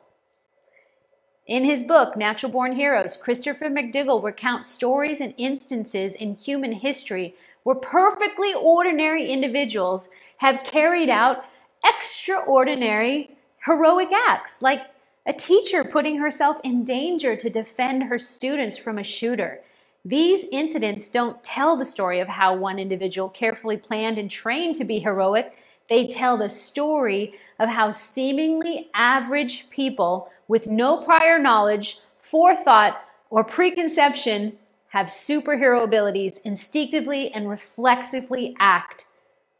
[1.45, 7.35] In his book, Natural Born Heroes, Christopher McDougall recounts stories and instances in human history
[7.61, 11.45] where perfectly ordinary individuals have carried out
[11.85, 14.81] extraordinary heroic acts, like
[15.27, 19.61] a teacher putting herself in danger to defend her students from a shooter.
[20.05, 24.85] These incidents don't tell the story of how one individual carefully planned and trained to
[24.85, 25.53] be heroic.
[25.89, 33.43] They tell the story of how seemingly average people with no prior knowledge, forethought, or
[33.43, 34.57] preconception
[34.89, 39.05] have superhero abilities, instinctively and reflexively act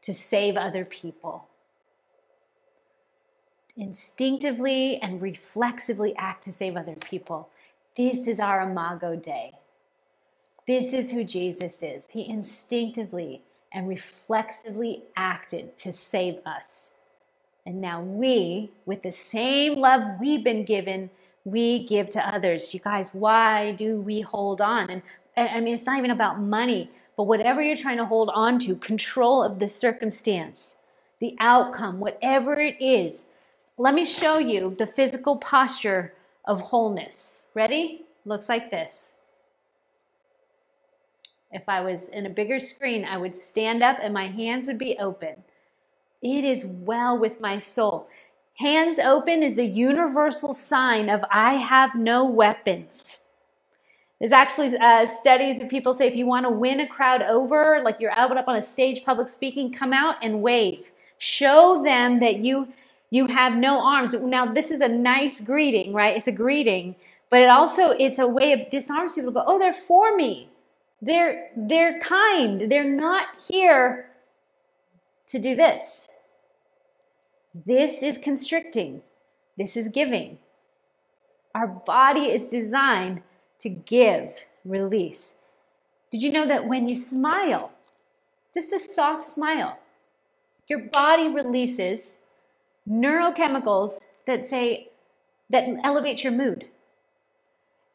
[0.02, 1.48] to save other people.
[3.78, 7.50] Instinctively and reflexively act to save other people.
[7.96, 9.59] This is our Imago Dei.
[10.70, 12.12] This is who Jesus is.
[12.12, 13.42] He instinctively
[13.74, 16.92] and reflexively acted to save us.
[17.66, 21.10] And now we, with the same love we've been given,
[21.44, 22.72] we give to others.
[22.72, 24.92] You guys, why do we hold on?
[24.92, 25.02] And,
[25.36, 26.92] and I mean, it's not even about money.
[27.18, 30.76] But whatever you're trying to hold on to, control of the circumstance,
[31.20, 33.26] the outcome, whatever it is,
[33.80, 36.14] let me show you the physical posture
[36.46, 37.48] of wholeness.
[37.56, 38.06] Ready?
[38.24, 39.14] Looks like this.
[41.52, 44.80] If I was in a bigger screen, I would stand up and my hands would
[44.80, 45.44] be open.
[46.22, 48.08] It is well with my soul.
[48.58, 53.20] Hands open is the universal sign of I have no weapons.
[54.20, 57.82] There's actually uh, studies that people say if you want to win a crowd over,
[57.86, 60.92] like you're out up on a stage public speaking, come out and wave.
[61.20, 62.70] Show them that you
[63.12, 64.14] you have no arms.
[64.14, 66.18] Now this is a nice greeting, right?
[66.18, 66.96] It's a greeting,
[67.32, 70.49] but it also it's a way of disarms people go, oh, they're for me.
[71.02, 72.72] They're they're kind.
[72.72, 74.10] They're not here
[75.28, 76.10] to do this.
[77.54, 79.02] This is constricting.
[79.58, 80.40] This is giving.
[81.56, 83.22] Our body is designed
[83.60, 84.34] to give,
[84.64, 85.36] release.
[86.12, 87.72] Did you know that when you smile,
[88.54, 89.80] just a soft smile,
[90.68, 92.20] your body releases
[92.88, 94.90] neurochemicals that say,
[95.50, 96.66] that elevate your mood.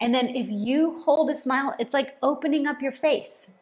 [0.00, 3.52] And then if you hold a smile, it's like opening up your face.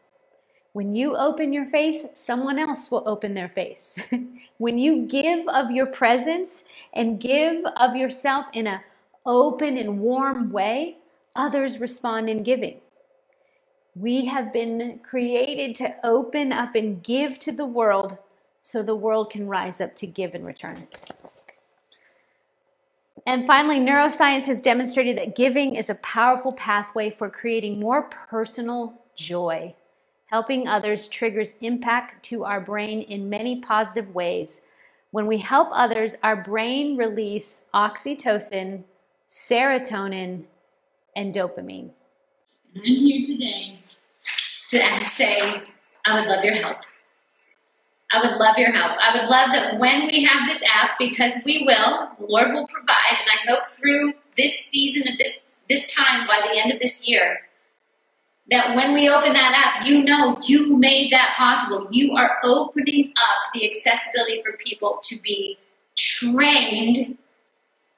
[0.72, 3.98] When you open your face, someone else will open their face.
[4.58, 6.64] when you give of your presence
[6.94, 8.80] and give of yourself in an
[9.26, 10.96] open and warm way,
[11.36, 12.80] others respond in giving.
[13.94, 18.16] We have been created to open up and give to the world
[18.62, 20.88] so the world can rise up to give in return.
[23.26, 29.00] And finally, neuroscience has demonstrated that giving is a powerful pathway for creating more personal
[29.14, 29.74] joy.
[30.26, 34.60] Helping others triggers impact to our brain in many positive ways.
[35.10, 38.84] When we help others, our brain release oxytocin,
[39.28, 40.44] serotonin,
[41.14, 41.90] and dopamine.
[42.74, 43.74] I'm here today
[44.70, 45.62] to say,
[46.06, 46.78] I would love your help.
[48.12, 48.98] I would love your help.
[49.00, 52.66] I would love that when we have this app, because we will, the Lord will
[52.66, 56.80] provide, and I hope through this season of this this time by the end of
[56.80, 57.42] this year,
[58.50, 61.86] that when we open that app, you know you made that possible.
[61.90, 65.58] You are opening up the accessibility for people to be
[65.96, 67.16] trained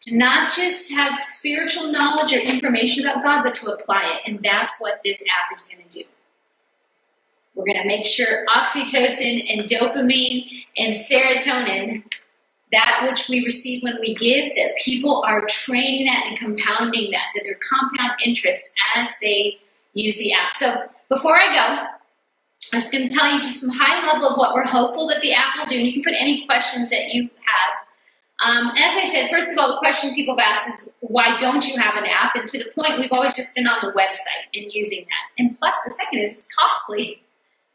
[0.02, 4.30] to not just have spiritual knowledge or information about God, but to apply it.
[4.30, 6.04] And that's what this app is going to do.
[7.54, 12.02] We're going to make sure oxytocin and dopamine and serotonin,
[12.72, 17.26] that which we receive when we give, that people are training that and compounding that,
[17.34, 19.58] that they're compound interest as they
[19.92, 20.56] use the app.
[20.56, 21.86] So before I go,
[22.72, 25.20] I'm just going to tell you just some high level of what we're hopeful that
[25.20, 25.78] the app will do.
[25.78, 27.84] And you can put any questions that you have
[28.44, 31.66] um, as I said, first of all, the question people have asked is why don't
[31.66, 32.34] you have an app?
[32.34, 35.42] And to the point, we've always just been on the website and using that.
[35.42, 37.22] And plus, the second is it's costly.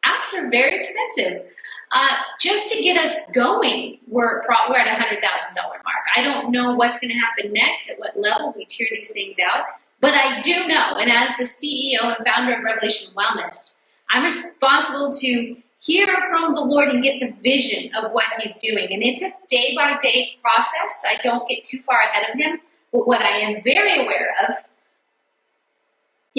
[0.05, 1.45] Apps are very expensive.
[1.91, 6.05] Uh, just to get us going, we're, we're at a $100,000 mark.
[6.15, 9.37] I don't know what's going to happen next, at what level we tear these things
[9.39, 9.65] out,
[9.99, 13.81] but I do know, and as the CEO and founder of Revelation Wellness,
[14.11, 18.87] I'm responsible to hear from the Lord and get the vision of what He's doing.
[18.91, 21.03] And it's a day by day process.
[21.07, 22.59] I don't get too far ahead of Him.
[22.91, 24.55] But what I am very aware of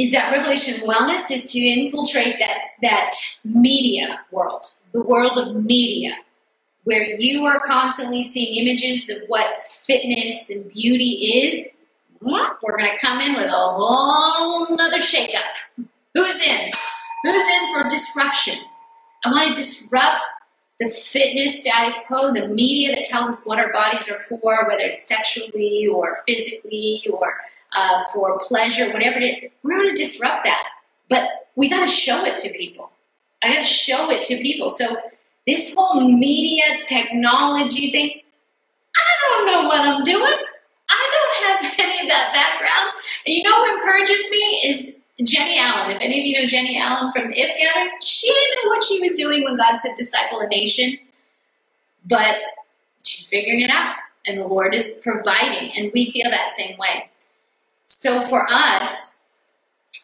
[0.00, 3.10] is that Revelation Wellness is to infiltrate that, that
[3.44, 6.14] media world, the world of media,
[6.84, 11.82] where you are constantly seeing images of what fitness and beauty is,
[12.22, 15.84] we're going to come in with a whole nother shakeup.
[16.14, 16.70] Who's in?
[17.22, 18.56] Who's in for disruption?
[19.24, 20.24] I want to disrupt
[20.78, 24.84] the fitness status quo, the media that tells us what our bodies are for, whether
[24.84, 27.36] it's sexually or physically or
[27.72, 29.50] uh, for pleasure, whatever it is.
[29.62, 30.64] We're going to disrupt that.
[31.08, 32.90] But we got to show it to people.
[33.42, 34.70] I got to show it to people.
[34.70, 34.96] So
[35.46, 38.20] this whole media technology thing,
[38.94, 40.36] I don't know what I'm doing.
[40.90, 42.90] I don't have any of that background.
[43.26, 45.96] And you know who encourages me is Jennie Allen.
[45.96, 49.00] If any of you know Jennie Allen from If Gathering, she didn't know what she
[49.00, 50.98] was doing when God said disciple a nation,
[52.06, 52.36] but
[53.04, 53.96] she's figuring it out.
[54.26, 57.09] And the Lord is providing, and we feel that same way.
[57.90, 59.26] So for us,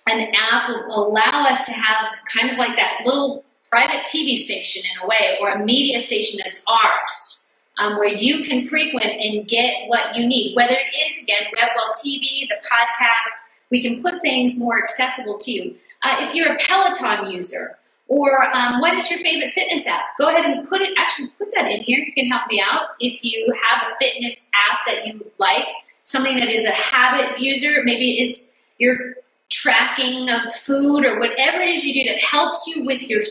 [0.08, 4.82] an app will allow us to have kind of like that little private TV station
[4.92, 9.46] in a way, or a media station that's ours, um, where you can frequent and
[9.46, 10.56] get what you need.
[10.56, 15.50] Whether it is, again, RevWell TV, the podcast, we can put things more accessible to
[15.50, 15.76] you.
[16.02, 17.78] Uh, if you're a Peloton user,
[18.08, 20.04] or um, what is your favorite fitness app?
[20.18, 22.00] Go ahead and put it, actually put that in here.
[22.00, 22.90] You can help me out.
[23.00, 25.66] If you have a fitness app that you like,
[26.06, 29.14] something that is a habit user, maybe it's your
[29.50, 33.22] tracking of food or whatever it is you do that helps you with your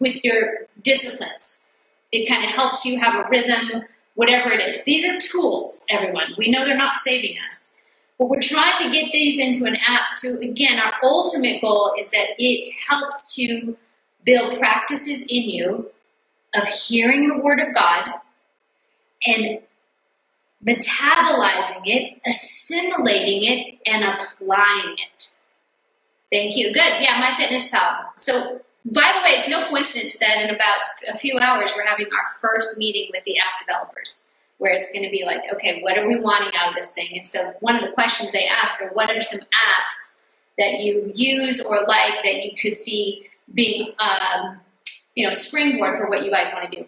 [0.00, 1.74] with your disciplines.
[2.12, 3.82] It kind of helps you have a rhythm,
[4.14, 4.84] whatever it is.
[4.84, 6.34] These are tools, everyone.
[6.38, 7.80] We know they're not saving us.
[8.18, 10.14] But we're trying to get these into an app.
[10.14, 13.76] So again, our ultimate goal is that it helps to
[14.24, 15.90] build practices in you
[16.54, 18.12] of hearing the word of God
[19.26, 19.58] and
[20.66, 25.34] metabolizing it, assimilating it, and applying it.
[26.30, 26.72] Thank you.
[26.72, 27.00] Good.
[27.00, 27.96] Yeah, MyFitnessPal.
[28.16, 32.06] So, by the way, it's no coincidence that in about a few hours we're having
[32.06, 35.96] our first meeting with the app developers, where it's going to be like, okay, what
[35.96, 37.08] are we wanting out of this thing?
[37.12, 40.26] And so, one of the questions they ask are, what are some apps
[40.58, 44.60] that you use or like that you could see being, um,
[45.14, 46.86] you know, springboard for what you guys want to do?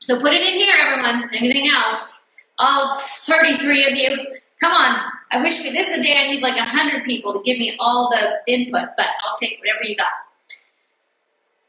[0.00, 1.30] So, put it in here, everyone.
[1.34, 2.25] Anything else?
[2.58, 4.38] All 33 of you.
[4.60, 5.00] Come on.
[5.30, 7.76] I wish we, this is a day I need like 100 people to give me
[7.80, 10.12] all the input, but I'll take whatever you got.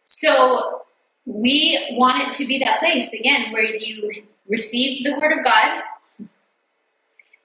[0.03, 0.83] So
[1.25, 5.81] we want it to be that place, again, where you receive the Word of God,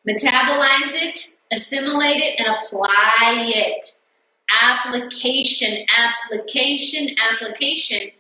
[0.08, 1.18] metabolize it,
[1.52, 3.86] assimilate it, and apply it.
[4.62, 8.10] Application, application, application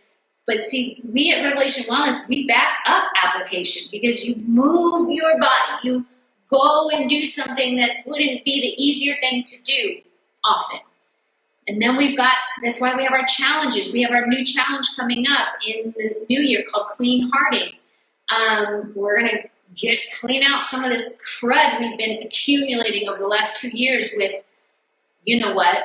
[0.46, 5.78] but see, we at Revelation Wellness, we back up application because you move your body.
[5.82, 6.06] You
[6.50, 10.00] go and do something that wouldn't be the easier thing to do
[10.44, 10.80] often.
[11.68, 13.92] And then we've got, that's why we have our challenges.
[13.92, 17.72] We have our new challenge coming up in the new year called Clean Hearting.
[18.36, 23.18] Um, we're going to get clean out some of this crud we've been accumulating over
[23.18, 24.32] the last two years with,
[25.24, 25.78] you know what,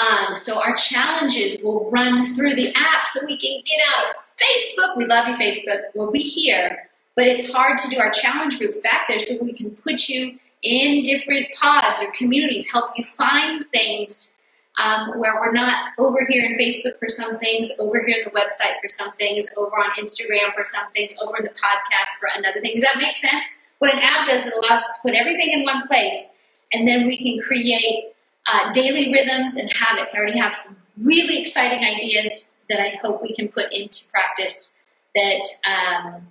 [0.00, 4.16] um, so our challenges will run through the app so we can get out of
[4.16, 4.96] Facebook.
[4.96, 5.82] We love you, Facebook.
[5.94, 9.52] We'll be here, but it's hard to do our challenge groups back there so we
[9.52, 14.38] can put you in different pods or communities, help you find things
[14.82, 18.38] um, where we're not over here in Facebook for some things, over here on the
[18.38, 22.28] website for some things, over on Instagram for some things, over in the podcast for
[22.36, 22.72] another thing.
[22.72, 23.46] Does that make sense?
[23.78, 26.38] What an app does, it allows us to put everything in one place,
[26.72, 28.13] and then we can create
[28.50, 30.14] uh, daily rhythms and habits.
[30.14, 34.82] I already have some really exciting ideas that I hope we can put into practice
[35.14, 36.26] that um,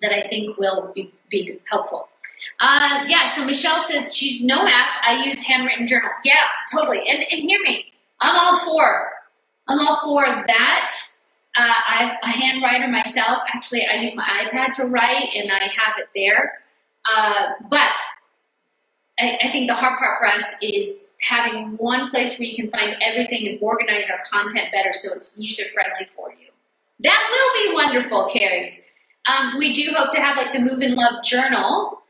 [0.00, 2.08] that I think will be, be helpful.
[2.60, 4.88] Uh, yeah, so Michelle says she's no app.
[5.06, 6.10] I use handwritten journal.
[6.24, 6.34] Yeah,
[6.74, 6.98] totally.
[7.08, 9.10] And, and hear me, I'm all for.
[9.68, 10.92] I'm all for that.
[11.56, 13.38] Uh, I'm a handwriter myself.
[13.52, 16.60] Actually, I use my iPad to write, and I have it there.
[17.10, 17.88] Uh, but
[19.18, 22.70] I, I think the hard part for us is having one place where you can
[22.70, 26.48] find everything and organize our content better so it's user friendly for you.
[27.00, 28.80] That will be wonderful, Carrie.
[29.26, 32.02] Um, we do hope to have like the Move and Love journal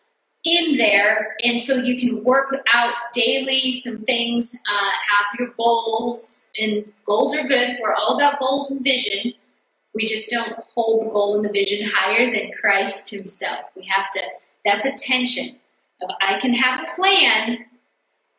[0.44, 6.52] in there, and so you can work out daily some things, uh, have your goals,
[6.58, 7.78] and goals are good.
[7.80, 9.32] We're all about goals and vision.
[9.94, 13.60] We just don't hold the goal and the vision higher than Christ Himself.
[13.74, 14.20] We have to,
[14.64, 15.58] that's a tension
[16.02, 17.66] of I can have a plan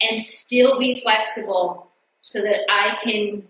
[0.02, 1.88] and still be flexible
[2.22, 3.44] so that I can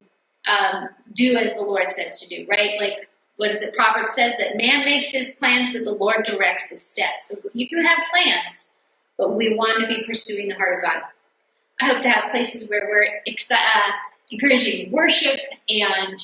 [0.48, 2.80] um, do as the Lord says to do, right?
[2.80, 3.76] Like, what is it?
[3.76, 7.28] Proverbs says that man makes his plans, but the Lord directs his steps.
[7.28, 8.80] So you can have plans,
[9.18, 11.04] but we want to be pursuing the heart of God.
[11.82, 13.92] I hope to have places where we're uh,
[14.32, 15.40] encouraging worship
[15.70, 16.20] and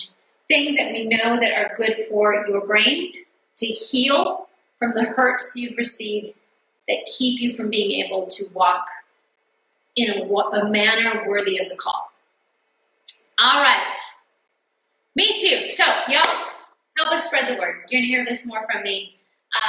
[0.47, 3.13] things that we know that are good for your brain
[3.57, 6.34] to heal from the hurts you've received
[6.88, 8.86] that keep you from being able to walk
[9.95, 12.11] in a, a manner worthy of the call.
[13.39, 13.97] All right.
[15.15, 15.69] Me too.
[15.69, 16.23] So, y'all,
[16.97, 17.75] help us spread the word.
[17.89, 19.15] You're going to hear this more from me.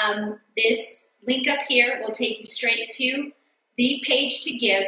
[0.02, 3.32] Um, this link up here will take you straight to
[3.76, 4.86] the page to give.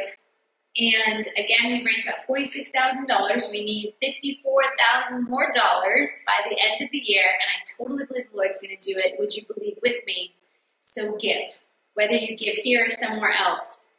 [0.79, 3.51] And again, we've raised about $46,000.
[3.51, 7.23] We need 54,000 more dollars by the end of the year.
[7.23, 9.19] And I totally believe the Lord's going to do it.
[9.19, 10.35] Would you believe with me?
[10.81, 11.63] So give.
[11.97, 13.89] Whether you give here or somewhere else,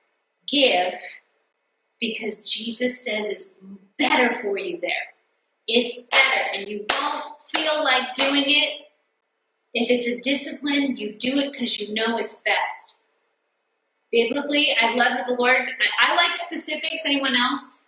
[0.47, 0.95] give
[1.99, 3.59] because Jesus says it's
[3.99, 4.93] better for you there.
[5.67, 8.87] It's better, and you won't feel like doing it.
[9.75, 13.03] If it's a discipline, you do it because you know it's best.
[14.13, 15.57] Biblically, I love that the Lord,
[16.01, 17.03] I, I like specifics.
[17.05, 17.88] Anyone else?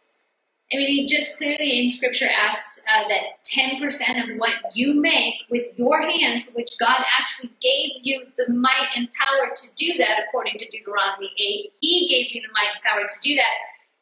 [0.73, 5.35] I mean, he just clearly in Scripture asks uh, that 10% of what you make
[5.51, 10.23] with your hands, which God actually gave you the might and power to do that,
[10.27, 13.53] according to Deuteronomy 8, He gave you the might and power to do that.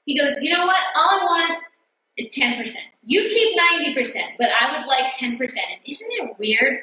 [0.04, 0.82] He goes, You know what?
[0.94, 1.62] All I want
[2.18, 2.74] is 10%.
[3.02, 3.58] You keep
[3.96, 5.38] 90%, but I would like 10%.
[5.40, 6.80] And isn't it weird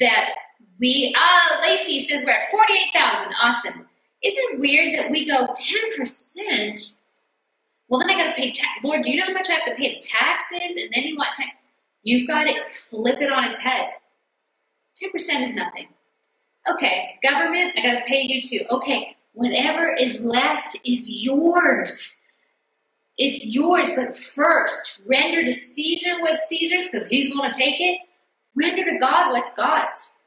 [0.00, 0.30] that
[0.78, 3.32] we, ah, uh, Lacey says we're at 48,000.
[3.42, 3.88] Awesome.
[4.22, 6.99] Isn't it weird that we go 10%?
[7.90, 8.84] Well, then I got to pay tax.
[8.84, 10.76] Lord, do you know how much I have to pay to taxes?
[10.78, 11.50] And then you want tax.
[12.04, 13.90] You've got to flip it on its head.
[15.02, 15.88] 10% is nothing.
[16.70, 18.64] Okay, government, I got to pay you too.
[18.70, 22.24] Okay, whatever is left is yours.
[23.18, 28.00] It's yours, but first, render to Caesar what's Caesar's because he's going to take it.
[28.56, 30.22] Render to God what's God's.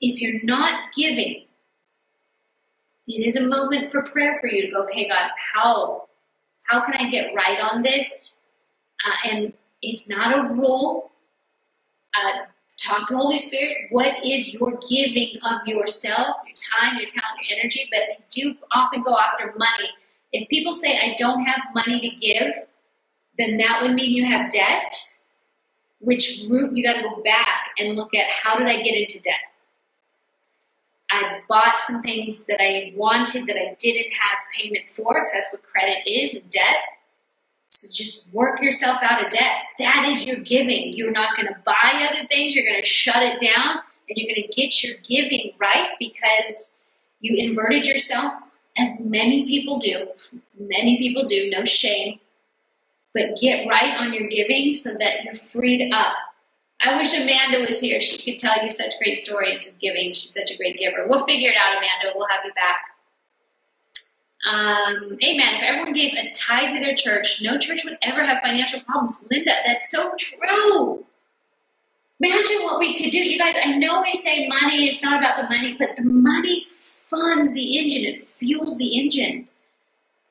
[0.00, 1.46] If you're not giving,
[3.06, 6.08] it is a moment for prayer for you to go, okay, God, how
[6.64, 8.44] how can I get right on this?
[9.04, 11.10] Uh, and it's not a rule.
[12.14, 12.44] Uh,
[12.78, 13.88] talk to the Holy Spirit.
[13.90, 17.88] What is your giving of yourself, your time, your talent, your energy?
[17.90, 19.90] But I do often go after money
[20.32, 22.54] if people say, I don't have money to give,
[23.38, 24.94] then that would mean you have debt,
[26.00, 29.20] which root you got to go back and look at how did I get into
[29.20, 29.34] debt?
[31.12, 35.52] I bought some things that I wanted that I didn't have payment for, because that's
[35.52, 36.76] what credit is debt.
[37.68, 39.52] So just work yourself out of debt.
[39.78, 40.92] That is your giving.
[40.92, 44.34] You're not going to buy other things, you're going to shut it down, and you're
[44.34, 46.84] going to get your giving right because
[47.20, 48.32] you inverted yourself
[48.76, 50.08] as many people do.
[50.58, 52.18] Many people do, no shame.
[53.14, 56.14] But get right on your giving so that you're freed up.
[56.84, 58.00] I wish Amanda was here.
[58.00, 60.08] She could tell you such great stories of giving.
[60.08, 61.06] She's such a great giver.
[61.06, 62.16] We'll figure it out, Amanda.
[62.16, 62.82] We'll have you back.
[64.50, 65.54] Um, amen.
[65.54, 69.24] If everyone gave a tithe to their church, no church would ever have financial problems.
[69.30, 71.04] Linda, that's so true.
[72.20, 73.18] Imagine what we could do.
[73.18, 76.64] You guys, I know we say money, it's not about the money, but the money
[76.66, 79.48] funds the engine, it fuels the engine.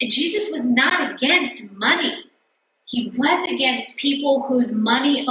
[0.01, 2.25] And Jesus was not against money,
[2.85, 5.27] he was against people whose money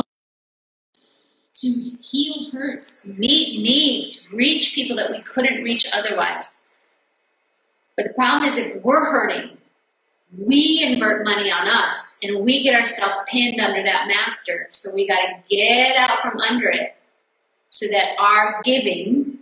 [1.61, 1.69] to
[2.01, 6.73] heal hurts, meet needs, reach people that we couldn't reach otherwise.
[7.97, 9.59] But the problem is if we're hurting,
[10.39, 14.69] we invert money on us and we get ourselves pinned under that master.
[14.71, 16.97] So we got to get out from under it
[17.71, 19.39] so that our giving,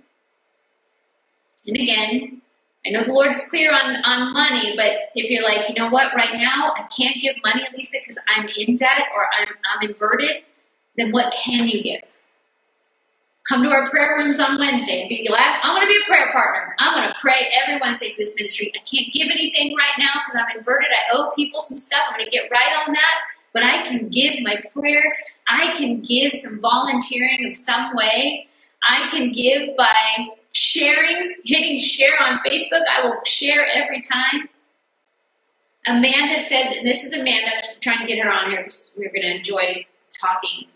[1.66, 2.41] and again,
[2.87, 5.91] I know the Lord is clear on, on money, but if you're like, you know
[5.91, 9.91] what, right now I can't give money, Lisa, because I'm in debt or I'm, I'm
[9.91, 10.43] inverted,
[10.99, 12.03] then what can you give?
[13.49, 16.07] Come to our prayer rooms on Wednesday and be like, I'm going to be a
[16.07, 16.74] prayer partner.
[16.78, 18.70] I'm going to pray every Wednesday for this ministry.
[18.74, 20.88] I can't give anything right now because I'm inverted.
[20.92, 22.01] I owe people some stuff.
[22.09, 23.14] I'm going to get right on that.
[23.55, 25.16] But I can give my prayer.
[25.46, 28.49] I can give some volunteering of some way.
[28.82, 32.82] I can give by sharing, hitting share on Facebook.
[32.90, 34.51] I will share every time.
[35.86, 39.22] Amanda said, this is Amanda, I'm trying to get her on here because we're going
[39.22, 39.86] to enjoy
[40.20, 40.68] talking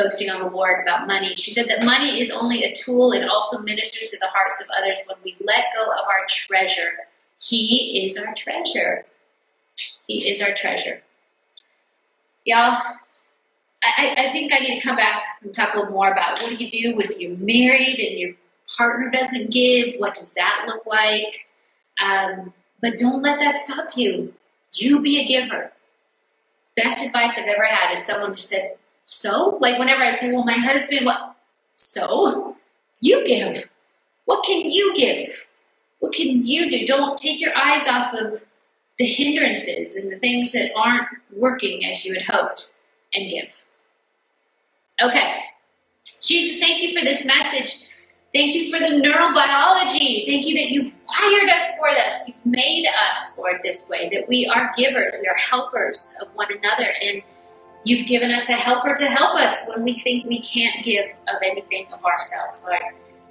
[0.00, 1.34] boasting on the Lord about money.
[1.36, 4.68] She said that money is only a tool, it also ministers to the hearts of
[4.80, 6.92] others when we let go of our treasure.
[7.40, 9.04] He is our treasure.
[10.06, 11.02] He is our treasure.
[12.44, 12.78] Y'all,
[13.82, 16.50] I, I think I need to come back and talk a little more about what
[16.50, 18.32] do you do if you're married and your
[18.76, 19.94] partner doesn't give?
[19.98, 21.46] What does that look like?
[22.02, 24.34] Um, but don't let that stop you.
[24.74, 25.72] You be a giver.
[26.76, 28.76] Best advice I've ever had is someone who said,
[29.10, 31.34] so, like whenever I'd say, well, my husband, what?
[31.76, 32.56] So,
[33.00, 33.68] you give.
[34.24, 35.48] What can you give?
[35.98, 36.86] What can you do?
[36.86, 38.44] Don't take your eyes off of
[38.98, 42.76] the hindrances and the things that aren't working as you had hoped
[43.12, 43.64] and give.
[45.02, 45.40] Okay.
[46.22, 47.90] Jesus, thank you for this message.
[48.32, 50.24] Thank you for the neurobiology.
[50.24, 52.28] Thank you that you've wired us for this.
[52.28, 56.56] You've made us, Lord, this way, that we are givers, we are helpers of one
[56.56, 56.94] another.
[57.02, 57.24] And
[57.84, 61.36] you've given us a helper to help us when we think we can't give of
[61.42, 62.82] anything of ourselves, Lord.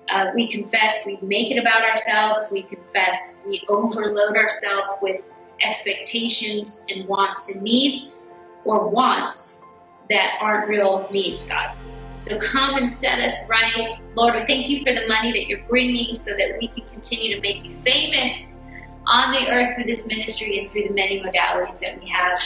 [0.10, 2.50] Uh, we confess we make it about ourselves.
[2.52, 5.24] We confess we overload ourselves with
[5.62, 8.30] expectations and wants and needs
[8.66, 9.70] or wants
[10.10, 11.76] that aren't real needs, God.
[12.18, 13.98] So come and set us right.
[14.16, 17.36] Lord, we thank you for the money that you're bringing so that we can continue
[17.36, 18.66] to make you famous
[19.06, 22.42] on the earth through this ministry and through the many modalities that we have.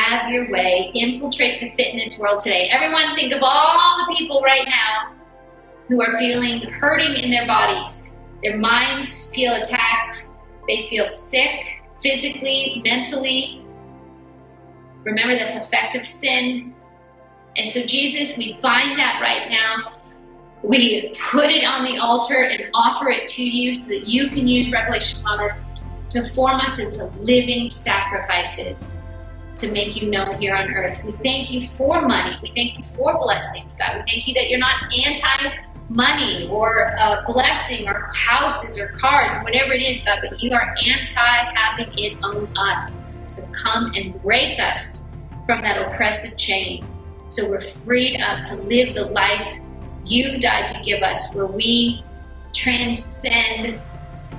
[0.00, 0.90] Have your way.
[0.94, 2.70] Infiltrate the fitness world today.
[2.70, 5.12] Everyone, think of all the people right now
[5.88, 8.24] who are feeling hurting in their bodies.
[8.42, 10.30] Their minds feel attacked.
[10.66, 13.62] They feel sick physically, mentally.
[15.04, 16.74] Remember, that's effective sin.
[17.58, 20.00] And so, Jesus, we bind that right now.
[20.62, 24.48] We put it on the altar and offer it to you so that you can
[24.48, 29.04] use Revelation Wellness to form us into living sacrifices
[29.60, 31.02] to make you known here on earth.
[31.04, 32.36] We thank you for money.
[32.42, 33.96] We thank you for blessings, God.
[33.96, 34.74] We thank you that you're not
[35.06, 40.40] anti money or a blessing or houses or cars, or whatever it is, God, but
[40.40, 43.16] you are anti having it on us.
[43.24, 45.14] So come and break us
[45.46, 46.86] from that oppressive chain
[47.30, 49.60] so we're freed up to live the life
[50.04, 52.04] you died to give us, where we
[52.52, 53.80] transcend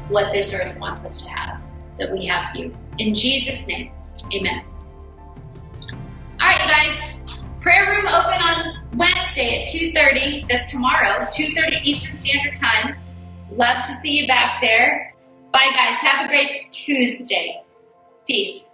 [0.10, 1.62] what this earth wants us to have,
[1.98, 2.76] that we have you.
[2.98, 3.94] In Jesus' name,
[4.34, 4.66] amen.
[6.42, 7.24] All right, you guys,
[7.62, 10.48] prayer room open on Wednesday at 2.30.
[10.48, 12.96] That's tomorrow, 2.30 Eastern Standard Time.
[13.52, 15.14] Love to see you back there.
[15.52, 15.98] Bye, guys.
[15.98, 17.62] Have a great Tuesday.
[18.26, 18.71] Peace.